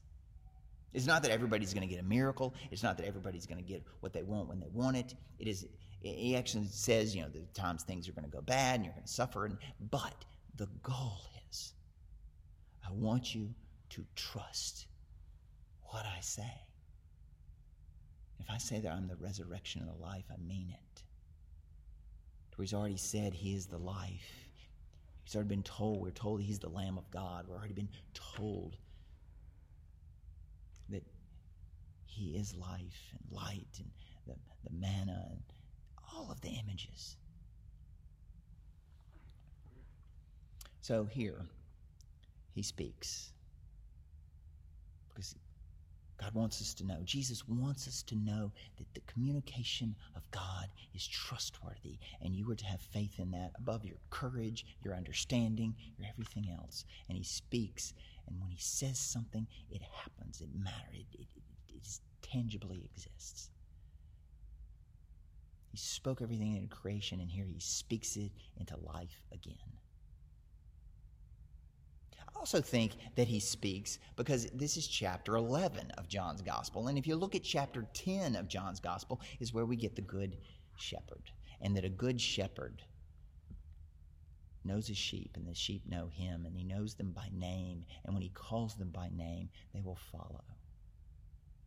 It's 0.93 1.05
not 1.05 1.23
that 1.23 1.31
everybody's 1.31 1.73
going 1.73 1.87
to 1.87 1.93
get 1.93 2.01
a 2.01 2.07
miracle. 2.07 2.53
It's 2.71 2.83
not 2.83 2.97
that 2.97 3.05
everybody's 3.05 3.45
going 3.45 3.61
to 3.61 3.67
get 3.67 3.83
what 3.99 4.13
they 4.13 4.23
want 4.23 4.47
when 4.47 4.59
they 4.59 4.69
want 4.71 4.97
it. 4.97 5.13
It 5.39 5.47
is. 5.47 5.67
He 6.01 6.35
actually 6.35 6.67
says, 6.67 7.15
you 7.15 7.21
know, 7.21 7.29
the 7.29 7.41
times 7.53 7.83
things 7.83 8.07
are 8.07 8.11
going 8.11 8.25
to 8.25 8.31
go 8.31 8.41
bad 8.41 8.75
and 8.75 8.85
you're 8.85 8.93
going 8.93 9.05
to 9.05 9.11
suffer. 9.11 9.45
And, 9.45 9.57
but 9.91 10.13
the 10.55 10.67
goal 10.83 11.19
is, 11.49 11.73
I 12.87 12.91
want 12.91 13.33
you 13.33 13.53
to 13.89 14.05
trust 14.15 14.85
what 15.83 16.05
I 16.05 16.19
say. 16.21 16.53
If 18.39 18.49
I 18.49 18.57
say 18.57 18.79
that 18.79 18.91
I'm 18.91 19.07
the 19.07 19.15
resurrection 19.15 19.81
and 19.81 19.89
the 19.89 20.01
life, 20.01 20.25
I 20.31 20.37
mean 20.37 20.69
it. 20.69 21.03
He's 22.57 22.73
already 22.73 22.97
said 22.97 23.33
he 23.33 23.53
is 23.53 23.65
the 23.65 23.77
life. 23.77 24.44
He's 25.25 25.35
already 25.35 25.49
been 25.49 25.63
told, 25.63 26.01
we're 26.01 26.11
told 26.11 26.41
he's 26.41 26.59
the 26.59 26.69
Lamb 26.69 26.99
of 26.99 27.09
God. 27.09 27.45
We've 27.47 27.57
already 27.57 27.73
been 27.73 27.89
told 28.13 28.77
that 30.89 31.03
he 32.05 32.37
is 32.37 32.55
life 32.55 33.11
and 33.11 33.31
light 33.31 33.67
and 33.79 33.89
the, 34.27 34.35
the 34.63 34.77
manna 34.77 35.25
and 35.31 35.41
all 36.13 36.31
of 36.31 36.39
the 36.41 36.49
images. 36.49 37.17
So 40.81 41.05
here, 41.05 41.41
he 42.53 42.61
speaks. 42.61 43.31
Because 45.09 45.35
God 46.17 46.33
wants 46.33 46.61
us 46.61 46.73
to 46.75 46.85
know, 46.85 46.99
Jesus 47.03 47.47
wants 47.47 47.87
us 47.87 48.01
to 48.03 48.15
know 48.15 48.51
that 48.77 48.93
the 48.93 49.01
communication 49.01 49.95
of 50.15 50.29
God 50.31 50.67
is 50.93 51.05
trustworthy, 51.05 51.97
and 52.21 52.33
you 52.33 52.49
are 52.49 52.55
to 52.55 52.65
have 52.65 52.81
faith 52.81 53.19
in 53.19 53.31
that 53.31 53.51
above 53.57 53.83
your 53.83 53.97
courage, 54.09 54.65
your 54.83 54.95
understanding, 54.95 55.75
your 55.97 56.07
everything 56.07 56.49
else. 56.49 56.85
And 57.09 57.17
He 57.17 57.23
speaks, 57.23 57.93
and 58.27 58.39
when 58.39 58.49
He 58.49 58.59
says 58.59 58.97
something, 58.97 59.45
it 59.69 59.81
happens. 59.81 60.41
It 60.41 60.49
matters. 60.57 60.93
It, 60.93 61.19
it, 61.19 61.27
it, 61.35 61.75
it 61.75 61.99
tangibly 62.21 62.89
exists. 62.93 63.49
He 65.71 65.77
spoke 65.77 66.21
everything 66.21 66.55
into 66.55 66.73
creation, 66.73 67.19
and 67.19 67.29
here 67.29 67.45
He 67.45 67.59
speaks 67.59 68.15
it 68.15 68.31
into 68.57 68.77
life 68.77 69.21
again 69.33 69.55
also 72.35 72.61
think 72.61 72.93
that 73.15 73.27
he 73.27 73.39
speaks 73.39 73.99
because 74.15 74.45
this 74.53 74.77
is 74.77 74.87
chapter 74.87 75.35
11 75.35 75.91
of 75.97 76.07
John's 76.07 76.41
gospel. 76.41 76.87
And 76.87 76.97
if 76.97 77.07
you 77.07 77.15
look 77.15 77.35
at 77.35 77.43
chapter 77.43 77.87
10 77.93 78.35
of 78.35 78.47
John's 78.47 78.79
gospel, 78.79 79.21
is 79.39 79.53
where 79.53 79.65
we 79.65 79.75
get 79.75 79.95
the 79.95 80.01
good 80.01 80.37
shepherd. 80.77 81.31
And 81.61 81.75
that 81.75 81.85
a 81.85 81.89
good 81.89 82.19
shepherd 82.19 82.81
knows 84.65 84.87
his 84.87 84.97
sheep, 84.97 85.31
and 85.35 85.47
the 85.47 85.53
sheep 85.53 85.83
know 85.87 86.07
him, 86.07 86.45
and 86.45 86.55
he 86.55 86.63
knows 86.63 86.95
them 86.95 87.11
by 87.11 87.29
name. 87.31 87.85
And 88.03 88.13
when 88.13 88.23
he 88.23 88.29
calls 88.29 88.75
them 88.75 88.89
by 88.89 89.09
name, 89.15 89.49
they 89.73 89.81
will 89.81 89.99
follow. 90.11 90.43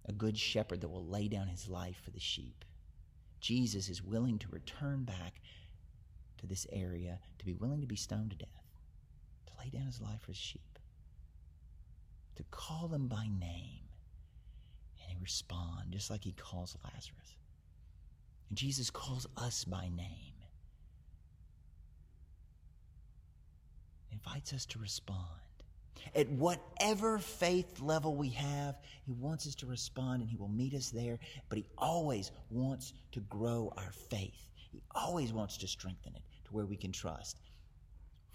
A 0.06 0.12
good 0.12 0.36
shepherd 0.36 0.80
that 0.80 0.88
will 0.88 1.06
lay 1.06 1.28
down 1.28 1.48
his 1.48 1.68
life 1.68 2.00
for 2.04 2.10
the 2.10 2.20
sheep. 2.20 2.64
Jesus 3.40 3.88
is 3.88 4.02
willing 4.02 4.38
to 4.38 4.48
return 4.50 5.04
back 5.04 5.40
to 6.38 6.46
this 6.46 6.66
area, 6.72 7.18
to 7.38 7.46
be 7.46 7.54
willing 7.54 7.80
to 7.80 7.86
be 7.86 7.96
stoned 7.96 8.30
to 8.30 8.36
death, 8.36 8.57
lay 9.58 9.70
down 9.70 9.86
his 9.86 10.00
life 10.00 10.20
for 10.20 10.32
his 10.32 10.36
sheep 10.36 10.78
to 12.36 12.42
call 12.50 12.88
them 12.88 13.08
by 13.08 13.24
name. 13.24 13.84
And 15.00 15.10
he 15.10 15.16
respond 15.20 15.90
just 15.90 16.10
like 16.10 16.22
he 16.22 16.32
calls 16.32 16.76
Lazarus. 16.84 17.36
And 18.48 18.58
Jesus 18.58 18.90
calls 18.90 19.26
us 19.36 19.64
by 19.64 19.88
name. 19.94 20.38
invites 24.28 24.52
us 24.52 24.66
to 24.66 24.78
respond. 24.78 25.24
At 26.14 26.28
whatever 26.30 27.18
faith 27.18 27.80
level 27.80 28.14
we 28.14 28.30
have, 28.30 28.76
He 29.04 29.12
wants 29.12 29.46
us 29.46 29.54
to 29.56 29.66
respond 29.66 30.22
and 30.22 30.30
He 30.30 30.36
will 30.36 30.48
meet 30.48 30.74
us 30.74 30.90
there. 30.90 31.18
But 31.48 31.58
He 31.58 31.66
always 31.76 32.30
wants 32.50 32.92
to 33.12 33.20
grow 33.20 33.72
our 33.76 33.92
faith. 34.10 34.48
He 34.54 34.82
always 34.94 35.32
wants 35.32 35.56
to 35.58 35.68
strengthen 35.68 36.14
it 36.14 36.22
to 36.44 36.52
where 36.52 36.66
we 36.66 36.76
can 36.76 36.92
trust 36.92 37.38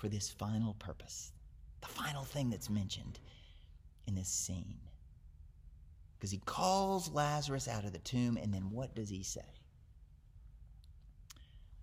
for 0.03 0.09
this 0.09 0.29
final 0.29 0.73
purpose, 0.79 1.31
the 1.79 1.87
final 1.87 2.25
thing 2.25 2.49
that's 2.49 2.69
mentioned 2.69 3.21
in 4.05 4.15
this 4.15 4.27
scene. 4.27 4.75
Because 6.17 6.29
he 6.29 6.39
calls 6.39 7.09
Lazarus 7.09 7.69
out 7.69 7.85
of 7.85 7.93
the 7.93 7.99
tomb, 7.99 8.35
and 8.35 8.53
then 8.53 8.69
what 8.69 8.93
does 8.95 9.07
he 9.07 9.23
say? 9.23 9.45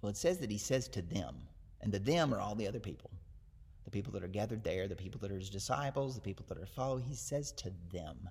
Well, 0.02 0.10
it 0.10 0.18
says 0.18 0.36
that 0.40 0.50
he 0.50 0.58
says 0.58 0.86
to 0.88 1.00
them, 1.00 1.34
and 1.80 1.90
the 1.90 1.98
them 1.98 2.34
are 2.34 2.40
all 2.40 2.54
the 2.54 2.68
other 2.68 2.78
people. 2.78 3.10
The 3.84 3.90
people 3.90 4.12
that 4.12 4.22
are 4.22 4.28
gathered 4.28 4.64
there, 4.64 4.86
the 4.86 4.94
people 4.94 5.18
that 5.20 5.32
are 5.32 5.38
his 5.38 5.48
disciples, 5.48 6.14
the 6.14 6.20
people 6.20 6.44
that 6.50 6.58
are 6.58 6.66
following. 6.66 7.04
He 7.04 7.14
says 7.14 7.52
to 7.52 7.72
them, 7.90 8.28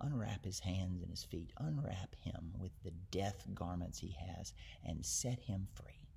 Unwrap 0.00 0.44
his 0.44 0.60
hands 0.60 1.02
and 1.02 1.10
his 1.10 1.24
feet, 1.24 1.52
unwrap 1.58 2.14
him 2.22 2.52
with 2.56 2.70
the 2.84 2.92
death 3.10 3.44
garments 3.52 3.98
he 3.98 4.14
has, 4.28 4.52
and 4.84 5.04
set 5.04 5.40
him 5.40 5.66
free. 5.74 6.07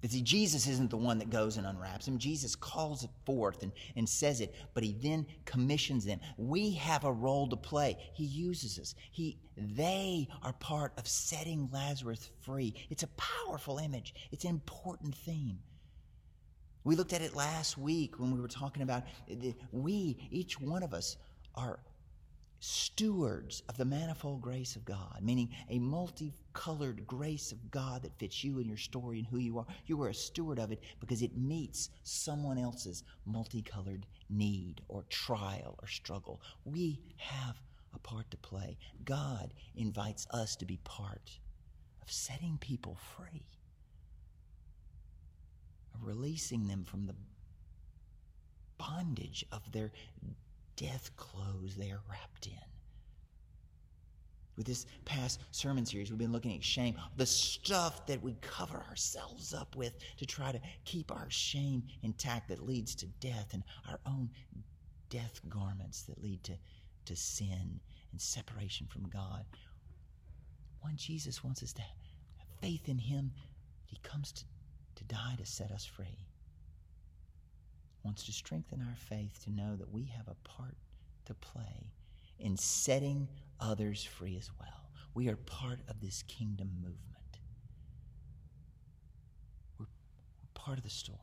But 0.00 0.10
see, 0.10 0.22
Jesus 0.22 0.68
isn't 0.68 0.90
the 0.90 0.96
one 0.96 1.18
that 1.18 1.30
goes 1.30 1.56
and 1.56 1.66
unwraps 1.66 2.06
him. 2.06 2.18
Jesus 2.18 2.54
calls 2.54 3.02
it 3.02 3.10
forth 3.26 3.62
and, 3.64 3.72
and 3.96 4.08
says 4.08 4.40
it, 4.40 4.54
but 4.72 4.84
he 4.84 4.92
then 4.92 5.26
commissions 5.44 6.04
them. 6.04 6.20
We 6.36 6.72
have 6.74 7.04
a 7.04 7.12
role 7.12 7.48
to 7.48 7.56
play. 7.56 7.96
He 8.14 8.24
uses 8.24 8.78
us. 8.78 8.94
He, 9.10 9.38
they 9.56 10.28
are 10.42 10.52
part 10.52 10.92
of 10.98 11.08
setting 11.08 11.68
Lazarus 11.72 12.30
free. 12.42 12.74
It's 12.90 13.02
a 13.02 13.08
powerful 13.08 13.78
image. 13.78 14.14
It's 14.30 14.44
an 14.44 14.50
important 14.50 15.16
theme. 15.16 15.58
We 16.84 16.94
looked 16.94 17.12
at 17.12 17.22
it 17.22 17.34
last 17.34 17.76
week 17.76 18.20
when 18.20 18.30
we 18.30 18.40
were 18.40 18.48
talking 18.48 18.82
about 18.82 19.02
we, 19.72 20.16
each 20.30 20.60
one 20.60 20.84
of 20.84 20.94
us, 20.94 21.16
are 21.56 21.80
stewards 22.60 23.62
of 23.68 23.76
the 23.76 23.84
manifold 23.84 24.40
grace 24.40 24.74
of 24.76 24.84
God, 24.84 25.20
meaning 25.22 25.50
a 25.70 25.78
multicolored 25.78 27.06
grace 27.06 27.52
of 27.52 27.70
God 27.70 28.02
that 28.02 28.18
fits 28.18 28.42
you 28.42 28.58
and 28.58 28.66
your 28.66 28.76
story 28.76 29.18
and 29.18 29.26
who 29.26 29.38
you 29.38 29.58
are. 29.58 29.66
You 29.86 30.02
are 30.02 30.08
a 30.08 30.14
steward 30.14 30.58
of 30.58 30.72
it 30.72 30.82
because 31.00 31.22
it 31.22 31.36
meets 31.36 31.90
someone 32.02 32.58
else's 32.58 33.04
multicolored 33.26 34.06
need 34.28 34.80
or 34.88 35.04
trial 35.08 35.76
or 35.80 35.86
struggle. 35.86 36.40
We 36.64 37.00
have 37.16 37.60
a 37.94 37.98
part 37.98 38.30
to 38.32 38.36
play. 38.36 38.76
God 39.04 39.54
invites 39.76 40.26
us 40.30 40.56
to 40.56 40.66
be 40.66 40.78
part 40.84 41.38
of 42.02 42.10
setting 42.10 42.58
people 42.60 42.96
free, 43.16 43.46
of 45.94 46.06
releasing 46.06 46.66
them 46.66 46.84
from 46.84 47.06
the 47.06 47.14
bondage 48.78 49.44
of 49.52 49.70
their 49.72 49.92
death 50.78 51.10
clothes 51.16 51.74
they 51.74 51.90
are 51.90 52.00
wrapped 52.08 52.46
in. 52.46 52.52
With 54.56 54.66
this 54.66 54.86
past 55.04 55.40
sermon 55.50 55.84
series, 55.84 56.10
we've 56.10 56.18
been 56.18 56.32
looking 56.32 56.54
at 56.54 56.64
shame, 56.64 56.96
the 57.16 57.26
stuff 57.26 58.06
that 58.06 58.22
we 58.22 58.36
cover 58.40 58.84
ourselves 58.88 59.54
up 59.54 59.76
with 59.76 59.94
to 60.18 60.26
try 60.26 60.50
to 60.52 60.60
keep 60.84 61.12
our 61.12 61.26
shame 61.30 61.82
intact 62.02 62.48
that 62.48 62.64
leads 62.64 62.94
to 62.96 63.06
death, 63.20 63.54
and 63.54 63.62
our 63.88 64.00
own 64.06 64.30
death 65.10 65.40
garments 65.48 66.02
that 66.02 66.22
lead 66.22 66.42
to, 66.44 66.52
to 67.04 67.14
sin 67.14 67.80
and 68.12 68.20
separation 68.20 68.86
from 68.86 69.08
God. 69.08 69.44
When 70.80 70.96
Jesus 70.96 71.44
wants 71.44 71.62
us 71.62 71.72
to 71.74 71.82
have 71.82 72.48
faith 72.60 72.88
in 72.88 72.98
Him, 72.98 73.32
He 73.84 73.98
comes 74.02 74.32
to, 74.32 74.44
to 74.96 75.04
die 75.04 75.34
to 75.38 75.46
set 75.46 75.70
us 75.70 75.84
free 75.84 76.27
wants 78.04 78.24
to 78.24 78.32
strengthen 78.32 78.80
our 78.80 78.96
faith 78.96 79.42
to 79.44 79.50
know 79.50 79.76
that 79.76 79.92
we 79.92 80.04
have 80.04 80.28
a 80.28 80.48
part 80.48 80.76
to 81.26 81.34
play 81.34 81.92
in 82.38 82.56
setting 82.56 83.28
others 83.60 84.04
free 84.04 84.36
as 84.36 84.50
well. 84.58 84.90
We 85.14 85.28
are 85.28 85.36
part 85.36 85.80
of 85.88 86.00
this 86.00 86.22
kingdom 86.28 86.70
movement. 86.80 87.40
We're, 89.78 89.86
we're 89.86 90.48
part 90.54 90.78
of 90.78 90.84
the 90.84 90.90
story. 90.90 91.18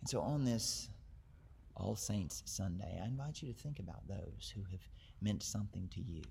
And 0.00 0.08
so 0.08 0.20
on 0.20 0.44
this 0.44 0.88
All 1.76 1.96
Saints 1.96 2.42
Sunday, 2.46 2.98
I 3.02 3.06
invite 3.06 3.42
you 3.42 3.52
to 3.52 3.58
think 3.58 3.78
about 3.78 4.06
those 4.08 4.52
who 4.54 4.62
have 4.70 4.80
meant 5.20 5.42
something 5.42 5.88
to 5.94 6.00
you. 6.00 6.22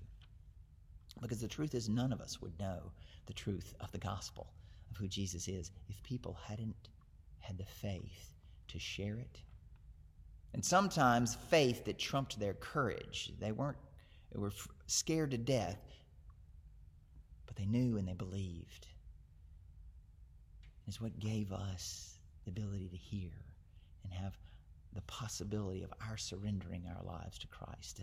Because 1.20 1.40
the 1.40 1.48
truth 1.48 1.74
is, 1.74 1.88
none 1.88 2.12
of 2.12 2.20
us 2.20 2.40
would 2.40 2.58
know 2.58 2.92
the 3.26 3.32
truth 3.32 3.74
of 3.80 3.90
the 3.92 3.98
gospel 3.98 4.52
of 4.90 4.96
who 4.96 5.08
Jesus 5.08 5.48
is 5.48 5.70
if 5.88 6.02
people 6.02 6.36
hadn't 6.46 6.88
had 7.48 7.56
the 7.56 7.64
faith 7.64 8.34
to 8.68 8.78
share 8.78 9.16
it. 9.18 9.40
And 10.52 10.62
sometimes 10.62 11.34
faith 11.48 11.86
that 11.86 11.98
trumped 11.98 12.38
their 12.38 12.52
courage. 12.52 13.32
They 13.40 13.52
weren't, 13.52 13.78
they 14.30 14.38
were 14.38 14.52
scared 14.86 15.30
to 15.30 15.38
death, 15.38 15.80
but 17.46 17.56
they 17.56 17.64
knew 17.64 17.96
and 17.96 18.06
they 18.06 18.12
believed. 18.12 18.86
Is 20.86 21.00
what 21.00 21.18
gave 21.18 21.52
us 21.52 22.18
the 22.44 22.50
ability 22.50 22.88
to 22.88 22.96
hear 22.96 23.30
and 24.04 24.12
have 24.12 24.36
the 24.94 25.02
possibility 25.02 25.82
of 25.82 25.92
our 26.08 26.18
surrendering 26.18 26.84
our 26.86 27.02
lives 27.02 27.38
to 27.38 27.46
Christ 27.46 28.02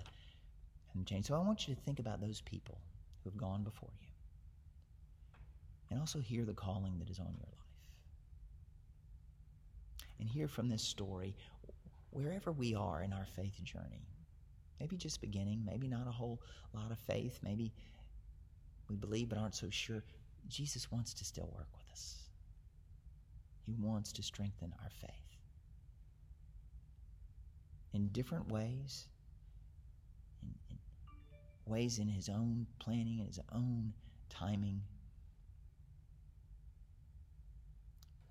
and 0.94 1.06
change. 1.06 1.26
So 1.26 1.36
I 1.36 1.40
want 1.40 1.68
you 1.68 1.76
to 1.76 1.82
think 1.82 2.00
about 2.00 2.20
those 2.20 2.42
people 2.42 2.80
who 3.24 3.30
have 3.30 3.38
gone 3.38 3.64
before 3.64 3.90
you. 4.02 4.08
And 5.92 6.00
also 6.00 6.20
hear 6.20 6.46
the 6.46 6.54
calling 6.54 6.98
that 7.00 7.10
is 7.10 7.20
on 7.20 7.26
your 7.26 7.48
life 7.52 7.65
and 10.20 10.30
hear 10.30 10.48
from 10.48 10.70
this 10.70 10.84
story 10.84 11.36
wherever 12.12 12.52
we 12.52 12.74
are 12.76 13.02
in 13.02 13.14
our 13.14 13.26
faith 13.36 13.62
journey. 13.64 14.08
Maybe 14.80 14.98
just 14.98 15.22
beginning, 15.22 15.64
maybe 15.66 15.88
not 15.88 16.08
a 16.08 16.12
whole 16.12 16.42
lot 16.74 16.92
of 16.92 17.00
faith, 17.00 17.40
maybe 17.44 17.74
we 18.90 18.96
believe 18.96 19.30
but 19.30 19.38
aren't 19.38 19.56
so 19.56 19.70
sure. 19.70 20.04
Jesus 20.48 20.92
wants 20.92 21.14
to 21.16 21.26
still 21.26 21.50
work 21.56 21.68
with 21.74 21.92
us. 21.92 22.20
He 23.66 23.74
wants 23.80 24.12
to 24.14 24.24
strengthen 24.24 24.74
our 24.84 24.90
faith 24.90 25.26
in 27.94 28.10
different 28.10 28.52
ways, 28.52 29.08
in, 30.44 30.54
in 30.70 30.78
ways 31.66 31.98
in 31.98 32.08
His 32.08 32.30
own 32.30 32.68
planning 32.80 33.20
and 33.20 33.28
His 33.28 33.40
own 33.54 33.94
timing. 34.30 34.65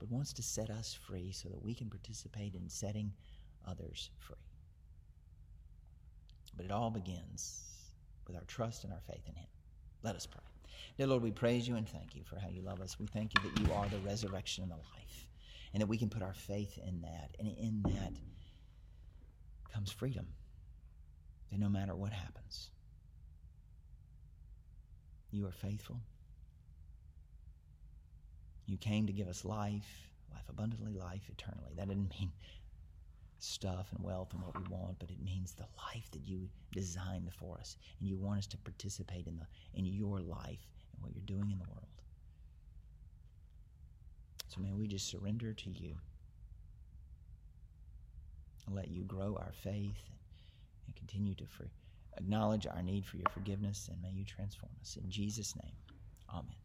But 0.05 0.15
wants 0.15 0.35
to 0.35 0.43
set 0.43 0.69
us 0.69 0.93
free 0.93 1.33
so 1.33 1.49
that 1.49 1.63
we 1.63 1.75
can 1.75 1.89
participate 1.89 2.55
in 2.55 2.69
setting 2.69 3.13
others 3.67 4.11
free. 4.19 4.37
But 6.55 6.67
it 6.67 6.73
all 6.73 6.91
begins 6.91 7.95
with 8.27 8.37
our 8.37 8.45
trust 8.45 8.85
and 8.85 8.93
our 8.93 9.01
faith 9.01 9.27
in 9.27 9.35
Him. 9.35 9.47
Let 10.03 10.15
us 10.15 10.27
pray. 10.27 10.43
Dear 10.99 11.07
Lord, 11.07 11.23
we 11.23 11.31
praise 11.31 11.67
you 11.67 11.77
and 11.77 11.89
thank 11.89 12.15
you 12.15 12.23
for 12.25 12.39
how 12.39 12.49
you 12.49 12.61
love 12.61 12.81
us. 12.83 12.99
We 12.99 13.07
thank 13.07 13.35
you 13.35 13.41
that 13.41 13.57
you 13.57 13.73
are 13.73 13.89
the 13.89 13.99
resurrection 13.99 14.63
and 14.63 14.73
the 14.73 14.77
life, 14.77 15.27
and 15.73 15.81
that 15.81 15.87
we 15.87 15.97
can 15.97 16.11
put 16.11 16.23
our 16.23 16.35
faith 16.35 16.79
in 16.87 17.01
that. 17.03 17.35
And 17.39 17.49
in 17.49 17.83
that 17.95 18.13
comes 19.73 19.91
freedom. 19.91 20.27
That 21.51 21.61
no 21.61 21.71
matter 21.71 21.95
what 21.97 22.13
happens, 22.13 22.71
you 25.31 25.47
are 25.47 25.53
faithful 25.53 26.03
you 28.67 28.77
came 28.77 29.07
to 29.07 29.13
give 29.13 29.29
us 29.29 29.45
life, 29.45 30.09
life 30.33 30.45
abundantly, 30.49 30.95
life 30.95 31.29
eternally. 31.29 31.73
That 31.77 31.89
didn't 31.89 32.11
mean 32.19 32.33
stuff 33.39 33.89
and 33.95 34.03
wealth 34.03 34.33
and 34.33 34.43
what 34.43 34.57
we 34.57 34.65
want, 34.75 34.99
but 34.99 35.11
it 35.11 35.23
means 35.23 35.53
the 35.53 35.67
life 35.93 36.11
that 36.13 36.27
you 36.27 36.49
designed 36.73 37.31
for 37.39 37.59
us. 37.59 37.77
And 38.01 38.09
you 38.09 38.17
want 38.17 38.39
us 38.39 38.47
to 38.49 38.59
participate 38.59 39.27
in, 39.27 39.37
the, 39.37 39.47
in 39.79 39.85
your 39.85 40.21
life 40.21 40.67
and 40.93 41.03
what 41.03 41.13
you're 41.15 41.25
doing 41.27 41.51
in 41.51 41.59
the 41.59 41.71
world. 41.71 41.89
So 44.49 44.61
may 44.61 44.73
we 44.73 44.87
just 44.87 45.09
surrender 45.11 45.53
to 45.53 45.71
you 45.71 45.97
and 48.67 48.75
let 48.75 48.89
you 48.89 49.03
grow 49.03 49.37
our 49.37 49.53
faith 49.53 50.11
and 50.87 50.97
continue 50.97 51.35
to 51.35 51.45
acknowledge 52.17 52.67
our 52.67 52.83
need 52.83 53.05
for 53.05 53.17
your 53.17 53.29
forgiveness, 53.33 53.89
and 53.91 54.01
may 54.01 54.11
you 54.11 54.25
transform 54.25 54.71
us. 54.81 54.97
In 55.03 55.11
Jesus' 55.11 55.55
name, 55.57 55.75
amen. 56.31 56.64